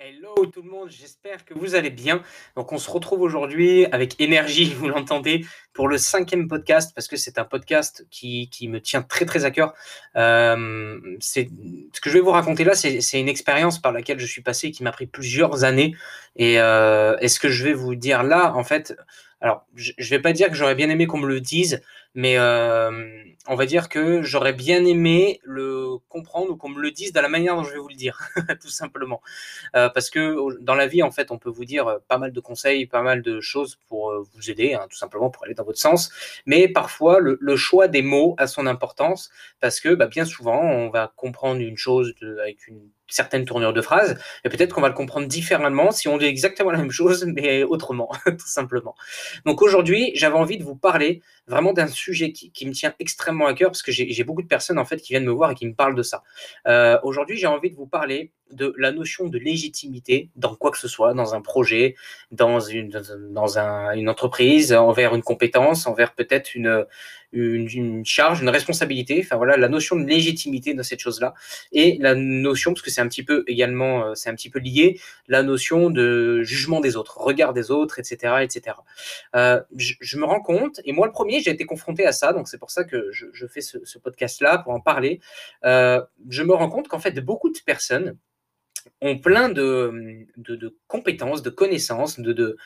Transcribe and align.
Hello 0.00 0.34
tout 0.52 0.60
le 0.60 0.70
monde, 0.70 0.90
j'espère 0.90 1.44
que 1.44 1.54
vous 1.54 1.76
allez 1.76 1.90
bien. 1.90 2.20
Donc 2.56 2.72
on 2.72 2.78
se 2.78 2.90
retrouve 2.90 3.20
aujourd'hui 3.20 3.86
avec 3.86 4.20
énergie, 4.20 4.74
vous 4.78 4.88
l'entendez, 4.88 5.46
pour 5.72 5.86
le 5.86 5.98
cinquième 5.98 6.48
podcast, 6.48 6.90
parce 6.96 7.06
que 7.06 7.16
c'est 7.16 7.38
un 7.38 7.44
podcast 7.44 8.04
qui, 8.10 8.48
qui, 8.50 8.66
me 8.66 8.80
tient 8.80 9.02
très 9.02 9.24
très 9.24 9.44
à 9.44 9.52
cœur. 9.52 9.72
Euh, 10.16 10.98
ce 11.20 11.40
que 11.42 12.10
je 12.10 12.14
vais 12.14 12.20
vous 12.20 12.32
raconter 12.32 12.64
là, 12.64 12.74
c'est 12.74 13.20
une 13.20 13.28
expérience 13.28 13.80
par 13.80 13.92
laquelle 13.92 14.18
je 14.18 14.26
suis 14.26 14.42
passé 14.42 14.72
qui 14.72 14.82
m'a 14.82 14.90
pris 14.90 15.06
plusieurs 15.06 15.62
années. 15.62 15.94
Et, 16.34 16.58
euh, 16.58 17.16
et, 17.20 17.28
ce 17.28 17.38
que 17.38 17.48
je 17.48 17.62
vais 17.62 17.72
vous 17.72 17.94
dire 17.94 18.24
là, 18.24 18.52
en 18.56 18.64
fait, 18.64 18.96
alors 19.40 19.64
je 19.76 19.92
ne 19.96 20.08
vais 20.08 20.20
pas 20.20 20.32
dire 20.32 20.48
que 20.48 20.54
j'aurais 20.54 20.74
bien 20.74 20.90
aimé 20.90 21.06
qu'on 21.06 21.18
me 21.18 21.28
le 21.28 21.40
dise, 21.40 21.82
mais 22.14 22.38
euh, 22.38 23.24
on 23.48 23.56
va 23.56 23.66
dire 23.66 23.88
que 23.88 24.22
j'aurais 24.22 24.52
bien 24.52 24.84
aimé 24.84 25.40
le 25.42 25.96
comprendre 26.08 26.50
ou 26.52 26.56
qu'on 26.56 26.68
me 26.68 26.80
le 26.80 26.92
dise 26.92 27.12
de 27.12 27.20
la 27.20 27.28
manière 27.28 27.56
dont 27.56 27.64
je 27.64 27.72
vais 27.72 27.78
vous 27.78 27.88
le 27.88 27.96
dire, 27.96 28.20
tout 28.60 28.68
simplement. 28.68 29.20
Euh, 29.74 29.88
parce 29.88 30.10
que 30.10 30.60
dans 30.60 30.76
la 30.76 30.86
vie, 30.86 31.02
en 31.02 31.10
fait, 31.10 31.30
on 31.30 31.38
peut 31.38 31.50
vous 31.50 31.64
dire 31.64 31.98
pas 32.08 32.18
mal 32.18 32.32
de 32.32 32.40
conseils, 32.40 32.86
pas 32.86 33.02
mal 33.02 33.22
de 33.22 33.40
choses 33.40 33.78
pour 33.88 34.10
euh, 34.10 34.22
vous 34.34 34.50
aider, 34.50 34.74
hein, 34.74 34.86
tout 34.88 34.96
simplement 34.96 35.28
pour 35.30 35.44
aller 35.44 35.54
dans 35.54 35.64
votre 35.64 35.80
sens. 35.80 36.10
Mais 36.46 36.68
parfois, 36.68 37.18
le, 37.20 37.56
choix 37.56 37.88
des 37.88 38.02
mots 38.02 38.34
a 38.38 38.46
son 38.46 38.66
importance 38.66 39.30
parce 39.60 39.80
que 39.80 39.94
bah, 39.94 40.06
bien 40.06 40.24
souvent, 40.24 40.60
on 40.60 40.90
va 40.90 41.12
comprendre 41.16 41.60
une 41.60 41.76
chose 41.76 42.14
avec 42.40 42.66
une 42.68 42.90
certaines 43.14 43.44
tournures 43.44 43.72
de 43.72 43.80
phrases, 43.80 44.18
et 44.44 44.48
peut-être 44.48 44.74
qu'on 44.74 44.80
va 44.80 44.88
le 44.88 44.94
comprendre 44.94 45.26
différemment 45.26 45.90
si 45.90 46.08
on 46.08 46.18
dit 46.18 46.26
exactement 46.26 46.70
la 46.70 46.78
même 46.78 46.90
chose, 46.90 47.24
mais 47.26 47.62
autrement, 47.62 48.10
tout 48.26 48.46
simplement. 48.46 48.94
Donc 49.46 49.62
aujourd'hui, 49.62 50.10
j'avais 50.14 50.34
envie 50.34 50.58
de 50.58 50.64
vous 50.64 50.74
parler 50.74 51.22
vraiment 51.46 51.72
d'un 51.72 51.86
sujet 51.86 52.32
qui, 52.32 52.66
me 52.66 52.72
tient 52.72 52.94
extrêmement 52.98 53.46
à 53.46 53.54
cœur, 53.54 53.70
parce 53.70 53.82
que 53.82 53.92
j'ai 53.92 54.24
beaucoup 54.24 54.42
de 54.42 54.48
personnes 54.48 54.78
en 54.78 54.84
fait 54.84 54.96
qui 54.96 55.12
viennent 55.12 55.26
me 55.26 55.32
voir 55.32 55.50
et 55.50 55.54
qui 55.54 55.66
me 55.66 55.74
parlent 55.74 55.94
de 55.94 56.02
ça. 56.02 56.22
Euh, 56.66 56.98
aujourd'hui, 57.02 57.36
j'ai 57.36 57.46
envie 57.46 57.70
de 57.70 57.76
vous 57.76 57.86
parler 57.86 58.32
de 58.50 58.74
la 58.78 58.92
notion 58.92 59.28
de 59.28 59.38
légitimité 59.38 60.30
dans 60.36 60.54
quoi 60.54 60.70
que 60.70 60.78
ce 60.78 60.88
soit, 60.88 61.14
dans 61.14 61.34
un 61.34 61.40
projet, 61.40 61.96
dans 62.30 62.60
une, 62.60 62.92
entreprise, 64.06 64.72
envers 64.72 65.14
une 65.14 65.22
compétence, 65.22 65.86
envers 65.86 66.14
peut-être 66.14 66.54
une, 66.54 66.86
une, 67.34 68.04
charge, 68.04 68.40
une 68.42 68.48
responsabilité. 68.48 69.20
Enfin 69.24 69.36
voilà, 69.36 69.56
la 69.56 69.68
notion 69.68 69.96
de 69.96 70.04
légitimité 70.04 70.74
dans 70.74 70.82
cette 70.82 71.00
chose-là 71.00 71.34
et 71.72 71.98
la 72.00 72.14
notion, 72.14 72.72
parce 72.72 72.82
que 72.82 72.90
c'est 72.90 73.00
un 73.00 73.08
petit 73.08 73.24
peu 73.24 73.44
également, 73.46 74.06
euh, 74.06 74.14
c'est 74.14 74.30
un 74.30 74.34
petit 74.34 74.50
peu 74.50 74.58
lié, 74.58 75.00
la 75.28 75.42
notion 75.42 75.90
de 75.90 76.42
jugement 76.42 76.80
des 76.80 76.96
autres, 76.96 77.18
regard 77.18 77.52
des 77.52 77.70
autres, 77.70 77.98
etc., 77.98 78.36
etc. 78.42 78.76
Euh, 79.34 79.60
je, 79.76 80.16
me 80.16 80.24
rends 80.24 80.40
compte, 80.40 80.80
et 80.84 80.92
moi 80.92 81.06
le 81.06 81.12
premier, 81.12 81.40
j'ai 81.40 81.50
été 81.50 81.64
confronté 81.64 82.06
à 82.06 82.12
ça, 82.12 82.32
donc 82.32 82.48
c'est 82.48 82.58
pour 82.58 82.70
ça 82.70 82.84
que 82.84 83.10
je, 83.10 83.46
fais 83.46 83.60
ce, 83.60 83.98
podcast-là 83.98 84.58
pour 84.58 84.72
en 84.72 84.80
parler. 84.80 85.20
Euh, 85.64 86.02
je 86.28 86.42
me 86.42 86.54
rends 86.54 86.68
compte 86.68 86.88
qu'en 86.88 86.98
fait, 86.98 87.18
beaucoup 87.20 87.50
de 87.50 87.58
personnes 87.64 88.16
ont 89.00 89.18
plein 89.18 89.48
de, 89.48 90.26
de, 90.36 90.76
compétences, 90.86 91.42
de 91.42 91.50
connaissances, 91.50 92.20
de, 92.20 92.32
de, 92.32 92.56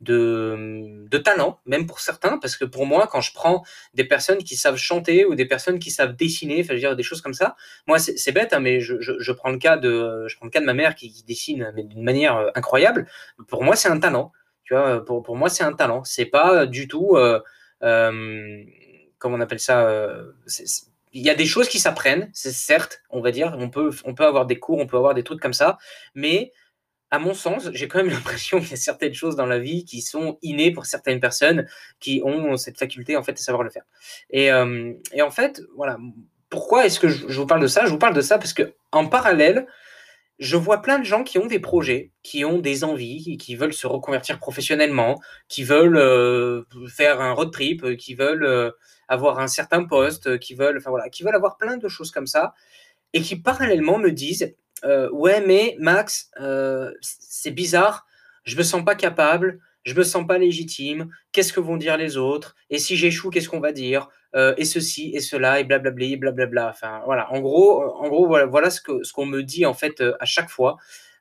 de, 0.00 1.18
talent, 1.18 1.60
même 1.66 1.86
pour 1.86 2.00
certains, 2.00 2.38
parce 2.38 2.56
que 2.56 2.64
pour 2.64 2.86
moi, 2.86 3.08
quand 3.10 3.20
je 3.20 3.32
prends 3.32 3.64
des 3.94 4.04
personnes 4.04 4.38
qui 4.38 4.56
savent 4.56 4.76
chanter 4.76 5.24
ou 5.24 5.34
des 5.34 5.46
personnes 5.46 5.78
qui 5.78 5.90
savent 5.90 6.14
dessiner, 6.14 6.62
des 6.62 7.02
choses 7.02 7.22
comme 7.22 7.34
ça, 7.34 7.56
moi, 7.86 7.98
c'est 7.98 8.32
bête, 8.32 8.52
hein, 8.52 8.60
mais 8.60 8.80
je, 8.80 9.32
prends 9.32 9.50
le 9.50 9.58
cas 9.58 9.76
de, 9.76 10.26
de 10.26 10.64
ma 10.64 10.74
mère 10.74 10.94
qui, 10.94 11.24
dessine 11.26 11.72
d'une 11.76 12.02
manière 12.02 12.36
euh, 12.36 12.50
incroyable. 12.54 13.06
Pour 13.48 13.64
moi, 13.64 13.76
c'est 13.76 13.88
un 13.88 13.98
talent. 13.98 14.32
Tu 14.64 14.74
vois, 14.74 15.04
pour, 15.04 15.22
pour 15.22 15.36
moi, 15.36 15.48
c'est 15.48 15.64
un 15.64 15.72
talent. 15.72 16.02
C'est 16.04 16.26
pas 16.26 16.66
du 16.66 16.88
tout, 16.88 17.16
euh, 17.16 17.40
euh, 17.82 18.64
comment 19.18 19.36
on 19.36 19.40
appelle 19.40 19.60
ça, 19.60 19.86
euh, 19.86 20.32
il 21.16 21.24
y 21.24 21.30
a 21.30 21.34
des 21.34 21.46
choses 21.46 21.68
qui 21.68 21.78
s'apprennent, 21.78 22.28
c'est 22.34 22.52
certes, 22.52 23.02
on 23.08 23.22
va 23.22 23.30
dire, 23.30 23.56
on 23.58 23.70
peut, 23.70 23.90
on 24.04 24.14
peut 24.14 24.26
avoir 24.26 24.44
des 24.44 24.58
cours, 24.58 24.78
on 24.78 24.86
peut 24.86 24.98
avoir 24.98 25.14
des 25.14 25.24
trucs 25.24 25.40
comme 25.40 25.54
ça, 25.54 25.78
mais 26.14 26.52
à 27.10 27.18
mon 27.18 27.32
sens, 27.32 27.70
j'ai 27.72 27.88
quand 27.88 27.98
même 27.98 28.10
l'impression 28.12 28.60
qu'il 28.60 28.70
y 28.70 28.74
a 28.74 28.76
certaines 28.76 29.14
choses 29.14 29.34
dans 29.34 29.46
la 29.46 29.58
vie 29.58 29.86
qui 29.86 30.02
sont 30.02 30.38
innées 30.42 30.72
pour 30.72 30.84
certaines 30.84 31.18
personnes 31.18 31.66
qui 32.00 32.20
ont 32.22 32.58
cette 32.58 32.78
faculté 32.78 33.16
en 33.16 33.22
fait 33.22 33.32
de 33.32 33.38
savoir 33.38 33.62
le 33.62 33.70
faire. 33.70 33.84
Et, 34.28 34.52
euh, 34.52 34.92
et 35.14 35.22
en 35.22 35.30
fait, 35.30 35.62
voilà, 35.74 35.96
pourquoi 36.50 36.84
est-ce 36.84 37.00
que 37.00 37.08
je, 37.08 37.26
vous 37.26 37.46
parle 37.46 37.62
de 37.62 37.66
ça? 37.66 37.86
Je 37.86 37.90
vous 37.90 37.98
parle 37.98 38.14
de 38.14 38.20
ça 38.20 38.36
parce 38.36 38.52
que 38.52 38.74
en 38.92 39.06
parallèle, 39.06 39.66
je 40.38 40.58
vois 40.58 40.82
plein 40.82 40.98
de 40.98 41.04
gens 41.04 41.24
qui 41.24 41.38
ont 41.38 41.46
des 41.46 41.60
projets, 41.60 42.12
qui 42.22 42.44
ont 42.44 42.58
des 42.58 42.84
envies, 42.84 43.38
qui 43.38 43.56
veulent 43.56 43.72
se 43.72 43.86
reconvertir 43.86 44.38
professionnellement, 44.38 45.18
qui 45.48 45.64
veulent 45.64 45.96
euh, 45.96 46.64
faire 46.94 47.22
un 47.22 47.32
road 47.32 47.50
trip, 47.50 47.96
qui 47.96 48.14
veulent 48.14 48.44
euh, 48.44 48.70
avoir 49.08 49.38
un 49.38 49.46
certain 49.46 49.84
poste, 49.84 50.38
qui 50.38 50.54
veulent, 50.54 50.78
enfin 50.78 50.90
voilà, 50.90 51.08
qui 51.08 51.22
veulent 51.22 51.34
avoir 51.34 51.56
plein 51.56 51.76
de 51.76 51.88
choses 51.88 52.10
comme 52.10 52.26
ça, 52.26 52.54
et 53.12 53.20
qui 53.20 53.36
parallèlement 53.36 53.98
me 53.98 54.10
disent 54.10 54.54
euh, 54.84 55.10
ouais 55.10 55.40
mais 55.46 55.76
Max, 55.78 56.30
c'est 57.00 57.50
bizarre, 57.50 58.06
je 58.44 58.56
me 58.56 58.62
sens 58.62 58.84
pas 58.84 58.94
capable, 58.94 59.58
je 59.84 59.94
me 59.94 60.02
sens 60.02 60.26
pas 60.26 60.38
légitime, 60.38 61.08
qu'est-ce 61.32 61.52
que 61.52 61.60
vont 61.60 61.76
dire 61.76 61.96
les 61.96 62.16
autres, 62.16 62.56
et 62.70 62.78
si 62.78 62.96
j'échoue, 62.96 63.30
qu'est-ce 63.30 63.48
qu'on 63.48 63.60
va 63.60 63.72
dire, 63.72 64.08
et 64.58 64.66
ceci 64.66 65.12
et 65.14 65.20
cela 65.20 65.60
et 65.60 65.64
blablabla 65.64 66.16
blablabla. 66.18 66.68
Enfin 66.68 67.00
voilà, 67.06 67.32
en 67.32 67.40
gros, 67.40 67.82
en 67.82 68.08
gros 68.08 68.26
voilà, 68.26 68.44
voilà 68.44 68.68
ce 68.68 68.80
ce 69.02 69.12
qu'on 69.12 69.24
me 69.24 69.42
dit 69.42 69.64
en 69.64 69.72
fait 69.72 70.02
à 70.20 70.26
chaque 70.26 70.50
fois. 70.50 70.76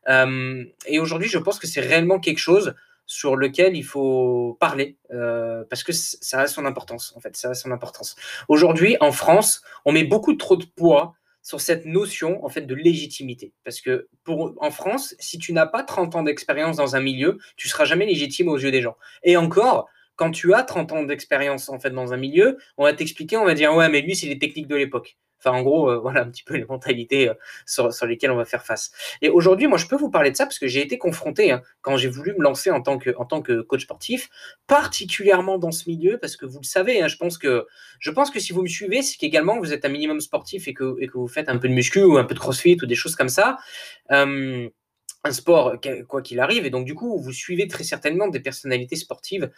et 0.08 1.00
aujourd'hui, 1.00 1.30
je 1.30 1.38
pense 1.38 1.58
que 1.58 1.68
c'est 1.68 1.82
réellement 1.82 2.20
quelque 2.20 2.40
chose 2.40 2.76
sur 3.06 3.36
lequel 3.36 3.76
il 3.76 3.84
faut 3.84 4.58
parler 4.60 4.98
euh, 5.12 5.64
parce 5.70 5.84
que 5.84 5.92
ça 5.92 6.40
a 6.42 6.48
son 6.48 6.66
importance 6.66 8.16
aujourd'hui 8.48 8.98
en 9.00 9.12
France 9.12 9.62
on 9.86 9.92
met 9.92 10.04
beaucoup 10.04 10.34
trop 10.34 10.56
de 10.56 10.66
poids 10.66 11.16
sur 11.46 11.62
cette 11.62 11.86
notion 11.86 12.44
en 12.44 12.50
fait 12.50 12.62
de 12.62 12.74
légitimité. 12.74 13.54
Parce 13.64 13.80
que 13.80 14.08
pour 14.24 14.56
en 14.58 14.72
France 14.72 15.16
si 15.20 15.38
tu 15.38 15.54
n'as 15.54 15.68
pas 15.68 15.84
30 15.84 16.16
ans 16.16 16.24
d'expérience 16.24 16.78
dans 16.78 16.96
un 16.96 17.02
milieu 17.02 17.38
tu 17.56 17.70
seras 17.70 17.86
jamais 17.86 18.08
légitime 18.08 18.48
aux 18.48 18.58
yeux 18.58 18.72
des 18.72 18.82
gens. 18.82 18.98
Et 19.24 19.38
encore 19.38 19.88
quand 20.16 20.32
tu 20.32 20.54
as 20.56 20.64
30 20.64 20.92
ans 20.94 21.04
d'expérience 21.04 21.70
en 21.70 21.80
fait 21.80 21.92
dans 21.92 22.14
un 22.14 22.18
milieu 22.18 22.58
on 22.78 22.84
va 22.84 22.94
t'expliquer 22.94 23.38
on 23.38 23.46
va 23.46 23.54
dire 23.54 23.74
ouais 23.76 23.90
mais 23.90 24.02
lui 24.02 24.16
c'est 24.16 24.28
les 24.28 24.40
techniques 24.40 24.68
de 24.68 24.76
l'époque 24.76 25.18
Enfin, 25.40 25.58
en 25.58 25.64
gros, 25.64 25.90
euh, 25.90 25.98
voilà 26.02 26.22
un 26.22 26.30
petit 26.30 26.44
peu 26.44 26.56
les 26.56 26.66
mentalités 26.66 27.30
euh, 27.30 27.34
sur, 27.66 28.06
lesquelles 28.06 28.32
on 28.32 28.36
va 28.36 28.46
faire 28.46 28.64
face. 28.64 28.92
Et 29.22 29.30
aujourd'hui, 29.30 29.68
moi, 29.68 29.78
je 29.78 29.88
peux 29.88 29.96
vous 29.96 30.10
parler 30.10 30.32
de 30.32 30.36
ça 30.36 30.46
parce 30.46 30.60
que 30.60 30.68
j'ai 30.68 30.82
été 30.82 30.98
confronté 30.98 31.52
hein, 31.52 31.62
quand 31.82 31.98
j'ai 31.98 32.10
voulu 32.10 32.34
me 32.34 32.44
lancer 32.44 32.72
en 32.72 32.82
tant, 32.82 32.98
que, 32.98 33.62
coach 33.62 33.84
sportif, 33.84 34.30
particulièrement 34.68 35.58
dans 35.58 35.72
ce 35.72 35.90
milieu, 35.90 36.18
parce 36.18 36.36
que 36.36 36.46
vous 36.46 36.60
le 36.60 36.66
savez, 36.66 37.02
hein, 37.02 37.08
je, 37.08 37.18
pense 37.18 37.38
que, 37.38 37.66
je 38.00 38.12
pense 38.12 38.32
que 38.32 38.40
si 38.40 38.54
vous 38.54 38.62
me 38.62 38.68
suivez, 38.68 39.02
c'est 39.02 39.18
qu'également 39.18 39.60
vous 39.60 39.74
êtes 39.74 39.86
un 39.86 39.90
minimum 39.90 40.20
sportif 40.20 40.68
et 40.68 40.74
que, 40.74 40.96
vous 41.14 41.28
faites 41.28 41.50
un 41.50 41.58
peu 41.58 41.68
de 41.68 41.74
muscu 41.74 42.04
ou 42.04 42.18
un 42.18 42.26
peu 42.26 42.34
de 42.34 42.40
crossfit 42.40 42.78
ou 42.82 42.86
des 42.86 42.96
choses 42.96 43.16
comme 43.16 43.30
ça. 43.30 43.58
Un 45.26 45.32
sport 45.32 45.76
quoi 46.08 46.22
qu'il 46.22 46.40
arrive 46.40 46.66
et 46.66 46.70
donc 46.70 46.86
du 46.86 46.96
coup 46.96 47.18
vous 47.18 47.34
suivez 47.34 47.68
très 47.68 47.84
certainement 47.84 48.28
des 48.28 48.40
personnalités 48.40 48.96
sportives 48.96 49.52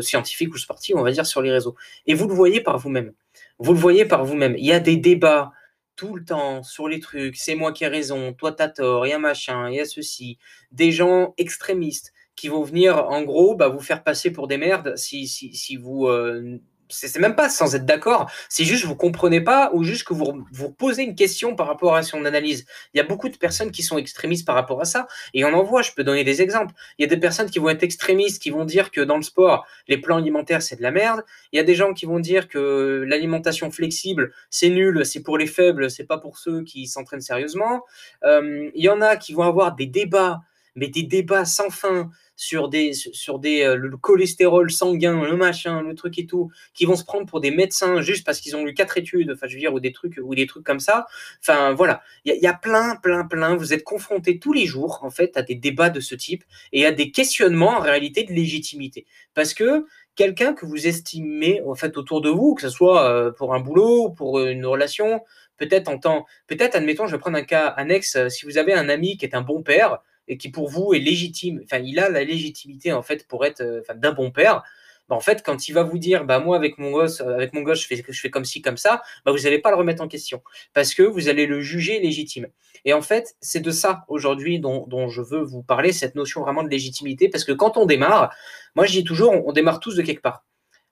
scientifiques 0.00 0.54
ou 0.54 0.58
sportives 0.58 0.96
on 0.96 1.02
va 1.02 1.12
dire 1.12 1.26
sur 1.26 1.42
les 1.42 1.52
réseaux 1.52 1.76
et 2.06 2.14
vous 2.14 2.26
le 2.26 2.34
voyez 2.34 2.60
par 2.60 2.78
vous-même 2.78 3.12
vous 3.60 3.74
le 3.74 3.78
voyez 3.78 4.06
par 4.06 4.24
vous-même. 4.24 4.54
Il 4.56 4.64
y 4.64 4.72
a 4.72 4.80
des 4.80 4.96
débats 4.96 5.52
tout 5.94 6.16
le 6.16 6.24
temps 6.24 6.62
sur 6.62 6.88
les 6.88 6.98
trucs. 6.98 7.36
C'est 7.36 7.54
moi 7.54 7.72
qui 7.72 7.84
ai 7.84 7.88
raison, 7.88 8.32
toi 8.32 8.52
t'as 8.52 8.68
tort, 8.68 9.06
il 9.06 9.10
y 9.10 9.12
a 9.12 9.18
machin, 9.18 9.68
il 9.68 9.76
y 9.76 9.80
a 9.80 9.84
ceci. 9.84 10.38
Des 10.72 10.92
gens 10.92 11.34
extrémistes 11.36 12.12
qui 12.36 12.48
vont 12.48 12.62
venir, 12.62 12.96
en 13.10 13.22
gros, 13.22 13.54
bah, 13.54 13.68
vous 13.68 13.80
faire 13.80 14.02
passer 14.02 14.32
pour 14.32 14.48
des 14.48 14.56
merdes 14.56 14.96
si, 14.96 15.28
si, 15.28 15.54
si 15.54 15.76
vous 15.76 16.06
euh, 16.06 16.58
c'est 16.90 17.18
même 17.18 17.34
pas 17.34 17.48
sans 17.48 17.74
être 17.74 17.84
d'accord, 17.84 18.30
c'est 18.48 18.64
juste 18.64 18.84
vous 18.84 18.96
comprenez 18.96 19.40
pas 19.40 19.70
ou 19.72 19.84
juste 19.84 20.04
que 20.04 20.14
vous 20.14 20.44
vous 20.52 20.70
posez 20.70 21.02
une 21.02 21.14
question 21.14 21.54
par 21.56 21.66
rapport 21.66 21.94
à 21.94 22.02
son 22.02 22.24
analyse. 22.24 22.66
Il 22.94 22.98
y 22.98 23.00
a 23.00 23.04
beaucoup 23.04 23.28
de 23.28 23.36
personnes 23.36 23.70
qui 23.70 23.82
sont 23.82 23.98
extrémistes 23.98 24.46
par 24.46 24.54
rapport 24.54 24.80
à 24.80 24.84
ça 24.84 25.06
et 25.34 25.44
on 25.44 25.52
en 25.52 25.62
voit, 25.62 25.82
je 25.82 25.92
peux 25.92 26.04
donner 26.04 26.24
des 26.24 26.42
exemples. 26.42 26.74
Il 26.98 27.02
y 27.02 27.04
a 27.04 27.08
des 27.08 27.16
personnes 27.16 27.50
qui 27.50 27.58
vont 27.58 27.68
être 27.68 27.82
extrémistes, 27.82 28.42
qui 28.42 28.50
vont 28.50 28.64
dire 28.64 28.90
que 28.90 29.00
dans 29.00 29.16
le 29.16 29.22
sport, 29.22 29.66
les 29.88 29.98
plans 29.98 30.18
alimentaires 30.18 30.62
c'est 30.62 30.76
de 30.76 30.82
la 30.82 30.90
merde. 30.90 31.24
Il 31.52 31.56
y 31.56 31.60
a 31.60 31.64
des 31.64 31.74
gens 31.74 31.92
qui 31.92 32.06
vont 32.06 32.20
dire 32.20 32.48
que 32.48 33.04
l'alimentation 33.06 33.70
flexible 33.70 34.32
c'est 34.50 34.70
nul, 34.70 35.04
c'est 35.04 35.22
pour 35.22 35.38
les 35.38 35.46
faibles, 35.46 35.90
c'est 35.90 36.04
pas 36.04 36.18
pour 36.18 36.38
ceux 36.38 36.62
qui 36.62 36.86
s'entraînent 36.86 37.20
sérieusement. 37.20 37.84
Euh, 38.24 38.70
il 38.74 38.84
y 38.84 38.88
en 38.88 39.00
a 39.00 39.16
qui 39.16 39.32
vont 39.32 39.42
avoir 39.42 39.74
des 39.74 39.86
débats, 39.86 40.40
mais 40.76 40.88
des 40.88 41.02
débats 41.02 41.44
sans 41.44 41.70
fin 41.70 42.10
sur 42.40 42.68
des 42.68 42.94
sur 42.94 43.38
des 43.38 43.62
euh, 43.62 43.76
le 43.76 43.94
cholestérol 43.98 44.70
sanguin, 44.70 45.24
le 45.24 45.36
machin, 45.36 45.82
le 45.82 45.94
truc 45.94 46.18
et 46.18 46.26
tout, 46.26 46.50
qui 46.72 46.86
vont 46.86 46.96
se 46.96 47.04
prendre 47.04 47.26
pour 47.26 47.40
des 47.40 47.50
médecins 47.50 48.00
juste 48.00 48.24
parce 48.24 48.40
qu'ils 48.40 48.56
ont 48.56 48.64
lu 48.64 48.72
quatre 48.72 48.96
études, 48.96 49.30
enfin 49.30 49.46
dire 49.46 49.74
ou 49.74 49.80
des 49.80 49.92
trucs 49.92 50.18
ou 50.22 50.34
des 50.34 50.46
trucs 50.46 50.64
comme 50.64 50.80
ça. 50.80 51.06
Enfin 51.40 51.74
voilà, 51.74 52.02
il 52.24 52.34
y, 52.34 52.46
a 52.46 52.54
plein 52.54 52.96
plein 52.96 53.26
plein. 53.26 53.56
Vous 53.56 53.74
êtes 53.74 53.84
confrontés 53.84 54.38
tous 54.38 54.54
les 54.54 54.64
jours 54.64 55.00
en 55.02 55.10
fait 55.10 55.36
à 55.36 55.42
des 55.42 55.54
débats 55.54 55.90
de 55.90 56.00
ce 56.00 56.14
type 56.14 56.44
et 56.72 56.86
à 56.86 56.92
des 56.92 57.10
questionnements 57.10 57.76
en 57.76 57.80
réalité 57.80 58.24
de 58.24 58.32
légitimité, 58.32 59.04
parce 59.34 59.52
que 59.52 59.84
quelqu'un 60.16 60.54
que 60.54 60.64
vous 60.64 60.86
estimez 60.86 61.60
en 61.66 61.74
fait 61.74 61.98
autour 61.98 62.22
de 62.22 62.30
vous, 62.30 62.54
que 62.54 62.62
ce 62.62 62.70
soit 62.70 63.04
euh, 63.04 63.30
pour 63.32 63.54
un 63.54 63.60
boulot, 63.60 64.10
pour 64.10 64.40
une 64.40 64.64
relation, 64.64 65.20
peut-être 65.58 65.88
en 65.88 65.98
temps, 65.98 66.24
peut-être 66.46 66.74
admettons, 66.74 67.06
je 67.06 67.12
vais 67.16 67.20
prendre 67.20 67.36
un 67.36 67.44
cas 67.44 67.66
annexe, 67.66 68.16
euh, 68.16 68.28
si 68.30 68.46
vous 68.46 68.56
avez 68.56 68.72
un 68.72 68.88
ami 68.88 69.18
qui 69.18 69.26
est 69.26 69.34
un 69.34 69.42
bon 69.42 69.62
père 69.62 69.98
et 70.30 70.38
qui 70.38 70.48
pour 70.48 70.70
vous 70.70 70.94
est 70.94 71.00
légitime, 71.00 71.60
enfin 71.64 71.78
il 71.78 71.98
a 71.98 72.08
la 72.08 72.24
légitimité 72.24 72.92
en 72.92 73.02
fait 73.02 73.26
pour 73.26 73.44
être 73.44 73.60
euh, 73.60 73.82
d'un 73.96 74.12
bon 74.12 74.30
père, 74.30 74.62
bah, 75.08 75.16
en 75.16 75.20
fait, 75.20 75.42
quand 75.44 75.68
il 75.68 75.72
va 75.72 75.82
vous 75.82 75.98
dire, 75.98 76.24
bah, 76.24 76.38
moi, 76.38 76.56
avec 76.56 76.78
mon 76.78 76.92
gosse, 76.92 77.20
euh, 77.20 77.34
avec 77.34 77.52
mon 77.52 77.62
gosse, 77.62 77.82
je 77.82 77.88
fais, 77.88 78.04
je 78.08 78.20
fais 78.20 78.30
comme 78.30 78.44
ci, 78.44 78.62
comme 78.62 78.76
ça, 78.76 79.02
bah, 79.24 79.32
vous 79.32 79.40
n'allez 79.40 79.58
pas 79.58 79.70
le 79.70 79.76
remettre 79.76 80.02
en 80.04 80.08
question 80.08 80.40
parce 80.72 80.94
que 80.94 81.02
vous 81.02 81.28
allez 81.28 81.46
le 81.46 81.60
juger 81.60 81.98
légitime. 81.98 82.46
Et 82.84 82.92
en 82.92 83.02
fait, 83.02 83.34
c'est 83.40 83.58
de 83.58 83.72
ça 83.72 84.04
aujourd'hui 84.06 84.60
dont, 84.60 85.08
je 85.08 85.20
veux 85.20 85.42
vous 85.42 85.64
parler, 85.64 85.92
cette 85.92 86.14
notion 86.14 86.42
vraiment 86.42 86.62
de 86.62 86.68
légitimité, 86.68 87.28
parce 87.28 87.44
que 87.44 87.50
quand 87.50 87.76
on 87.76 87.86
démarre, 87.86 88.32
moi, 88.76 88.86
je 88.86 88.92
dis 88.92 89.04
toujours, 89.04 89.32
on, 89.32 89.52
démarre 89.52 89.80
tous 89.80 89.96
de 89.96 90.02
quelque 90.02 90.22
part. 90.22 90.44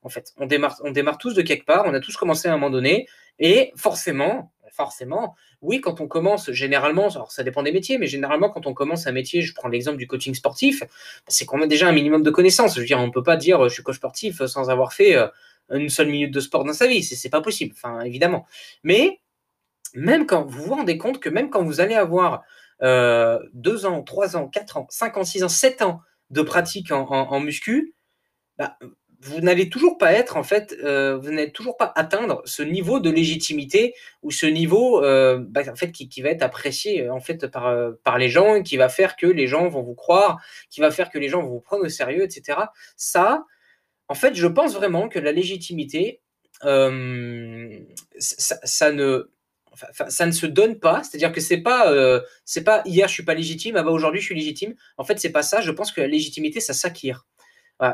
En 0.03 0.09
fait, 0.09 0.33
on 0.37 0.47
démarre, 0.47 0.77
on 0.83 0.91
démarre 0.91 1.19
tous 1.19 1.35
de 1.35 1.43
quelque 1.43 1.65
part, 1.65 1.85
on 1.87 1.95
a 1.95 2.01
tous 2.01 2.17
commencé 2.17 2.49
à 2.49 2.53
un 2.53 2.57
moment 2.57 2.71
donné, 2.71 3.07
et 3.39 3.73
forcément, 3.77 4.53
forcément, 4.79 5.35
oui, 5.61 5.81
quand 5.81 6.01
on 6.01 6.07
commence, 6.07 6.53
généralement, 6.53 7.09
alors 7.09 7.33
ça 7.33 7.43
dépend 7.43 7.65
des 7.65 7.73
métiers, 7.73 7.99
mais 7.99 8.07
généralement, 8.07 8.49
quand 8.49 8.65
on 8.67 8.75
commence 8.75 9.09
un 9.09 9.13
métier, 9.13 9.43
je 9.43 9.53
prends 9.53 9.67
l'exemple 9.67 9.99
du 9.99 10.07
coaching 10.07 10.35
sportif, 10.35 10.85
c'est 11.27 11.47
qu'on 11.47 11.61
a 11.61 11.67
déjà 11.67 11.89
un 11.89 11.93
minimum 11.93 12.23
de 12.23 12.31
connaissances. 12.31 12.77
Je 12.77 12.81
veux 12.81 12.87
dire, 12.87 13.01
on 13.01 13.09
ne 13.09 13.13
peut 13.13 13.25
pas 13.25 13.37
dire 13.37 13.69
je 13.69 13.75
suis 13.75 13.83
coach 13.83 13.97
sportif 13.97 14.45
sans 14.47 14.71
avoir 14.71 14.93
fait 14.93 15.17
euh, 15.17 15.27
une 15.73 15.89
seule 15.89 16.09
minute 16.09 16.33
de 16.33 16.39
sport 16.39 16.65
dans 16.65 16.73
sa 16.73 16.87
vie. 16.87 17.03
C'est 17.03 17.29
pas 17.29 17.41
possible, 17.41 17.75
enfin, 17.77 18.03
évidemment. 18.03 18.47
Mais 18.85 19.21
même 19.95 20.27
quand 20.27 20.45
vous 20.45 20.63
vous 20.63 20.75
rendez 20.75 20.97
compte 20.97 21.19
que 21.19 21.29
même 21.29 21.51
quand 21.51 21.65
vous 21.65 21.81
allez 21.81 21.97
avoir 21.97 22.45
euh, 22.83 23.41
deux 23.53 23.85
ans, 23.85 24.03
trois 24.03 24.37
ans, 24.37 24.47
quatre 24.47 24.77
ans, 24.77 24.87
cinq 24.91 25.17
ans, 25.17 25.25
six 25.25 25.43
ans, 25.43 25.49
sept 25.49 25.83
ans 25.83 26.03
de 26.31 26.43
pratique 26.43 26.93
en, 26.93 27.41
muscu, 27.41 27.95
bah, 28.59 28.79
vous 29.21 29.41
n'allez 29.41 29.69
toujours 29.69 29.99
pas 29.99 30.13
être, 30.13 30.37
en 30.37 30.45
fait, 30.45 30.77
euh, 30.85 31.17
vous 31.17 31.31
n'allez 31.31 31.51
toujours 31.51 31.77
pas 31.77 31.93
atteindre 31.97 32.41
ce 32.45 32.63
niveau 32.63 33.01
de 33.01 33.11
légitimité 33.11 33.95
ou 34.23 34.31
ce 34.31 34.47
niveau, 34.47 35.05
euh, 35.05 35.39
bah, 35.41 35.63
en 35.69 35.75
fait, 35.75 35.91
qui, 35.91 36.23
va 36.23 36.31
être 36.31 36.43
apprécié 36.43 37.03
euh, 37.03 37.13
en 37.13 37.21
fait 37.21 37.49
par, 37.49 37.75
par 38.05 38.19
les 38.19 38.29
gens, 38.29 38.63
qui 38.63 38.77
va 38.77 38.89
faire 38.89 39.17
que 39.17 39.27
les 39.27 39.49
gens 39.49 39.69
vont 39.69 39.83
vous 39.83 39.97
croire, 39.97 40.41
qui 40.71 40.81
va 40.81 40.93
faire 40.93 41.11
que 41.11 41.19
les 41.19 41.29
gens 41.29 41.43
vont 41.43 41.49
vous 41.49 41.61
prendre 41.61 41.85
au 41.85 41.89
sérieux, 41.89 42.23
etc. 42.23 42.59
Ça, 42.97 43.45
en 44.09 44.15
fait, 44.15 44.35
je 44.37 44.47
pense 44.47 44.75
vraiment 44.75 45.09
que 45.09 45.19
la 45.19 45.33
légitimité, 45.33 46.21
ça, 46.61 46.91
ne 48.93 49.31
ça 50.09 50.27
ne 50.27 50.33
se 50.33 50.47
donne 50.47 50.79
pas, 50.79 51.03
c'est-à-dire 51.03 51.33
que 51.33 51.41
c'est 51.41 51.59
pas 51.59 51.93
c'est 52.45 52.65
pas 52.65 52.83
hier 52.85 53.07
je 53.09 53.13
suis 53.15 53.25
pas 53.25 53.35
légitime, 53.35 53.77
ah 53.77 53.83
bah 53.83 53.91
aujourd'hui 53.91 54.21
je 54.21 54.27
suis 54.27 54.35
légitime. 54.35 54.75
En 54.97 55.05
fait, 55.05 55.19
c'est 55.21 55.31
pas 55.31 55.43
ça, 55.43 55.61
je 55.61 55.71
pense 55.71 55.93
que 55.93 56.01
la 56.01 56.09
légitimité 56.09 56.61
ça 56.61 56.73
s'acquiert 56.73 57.27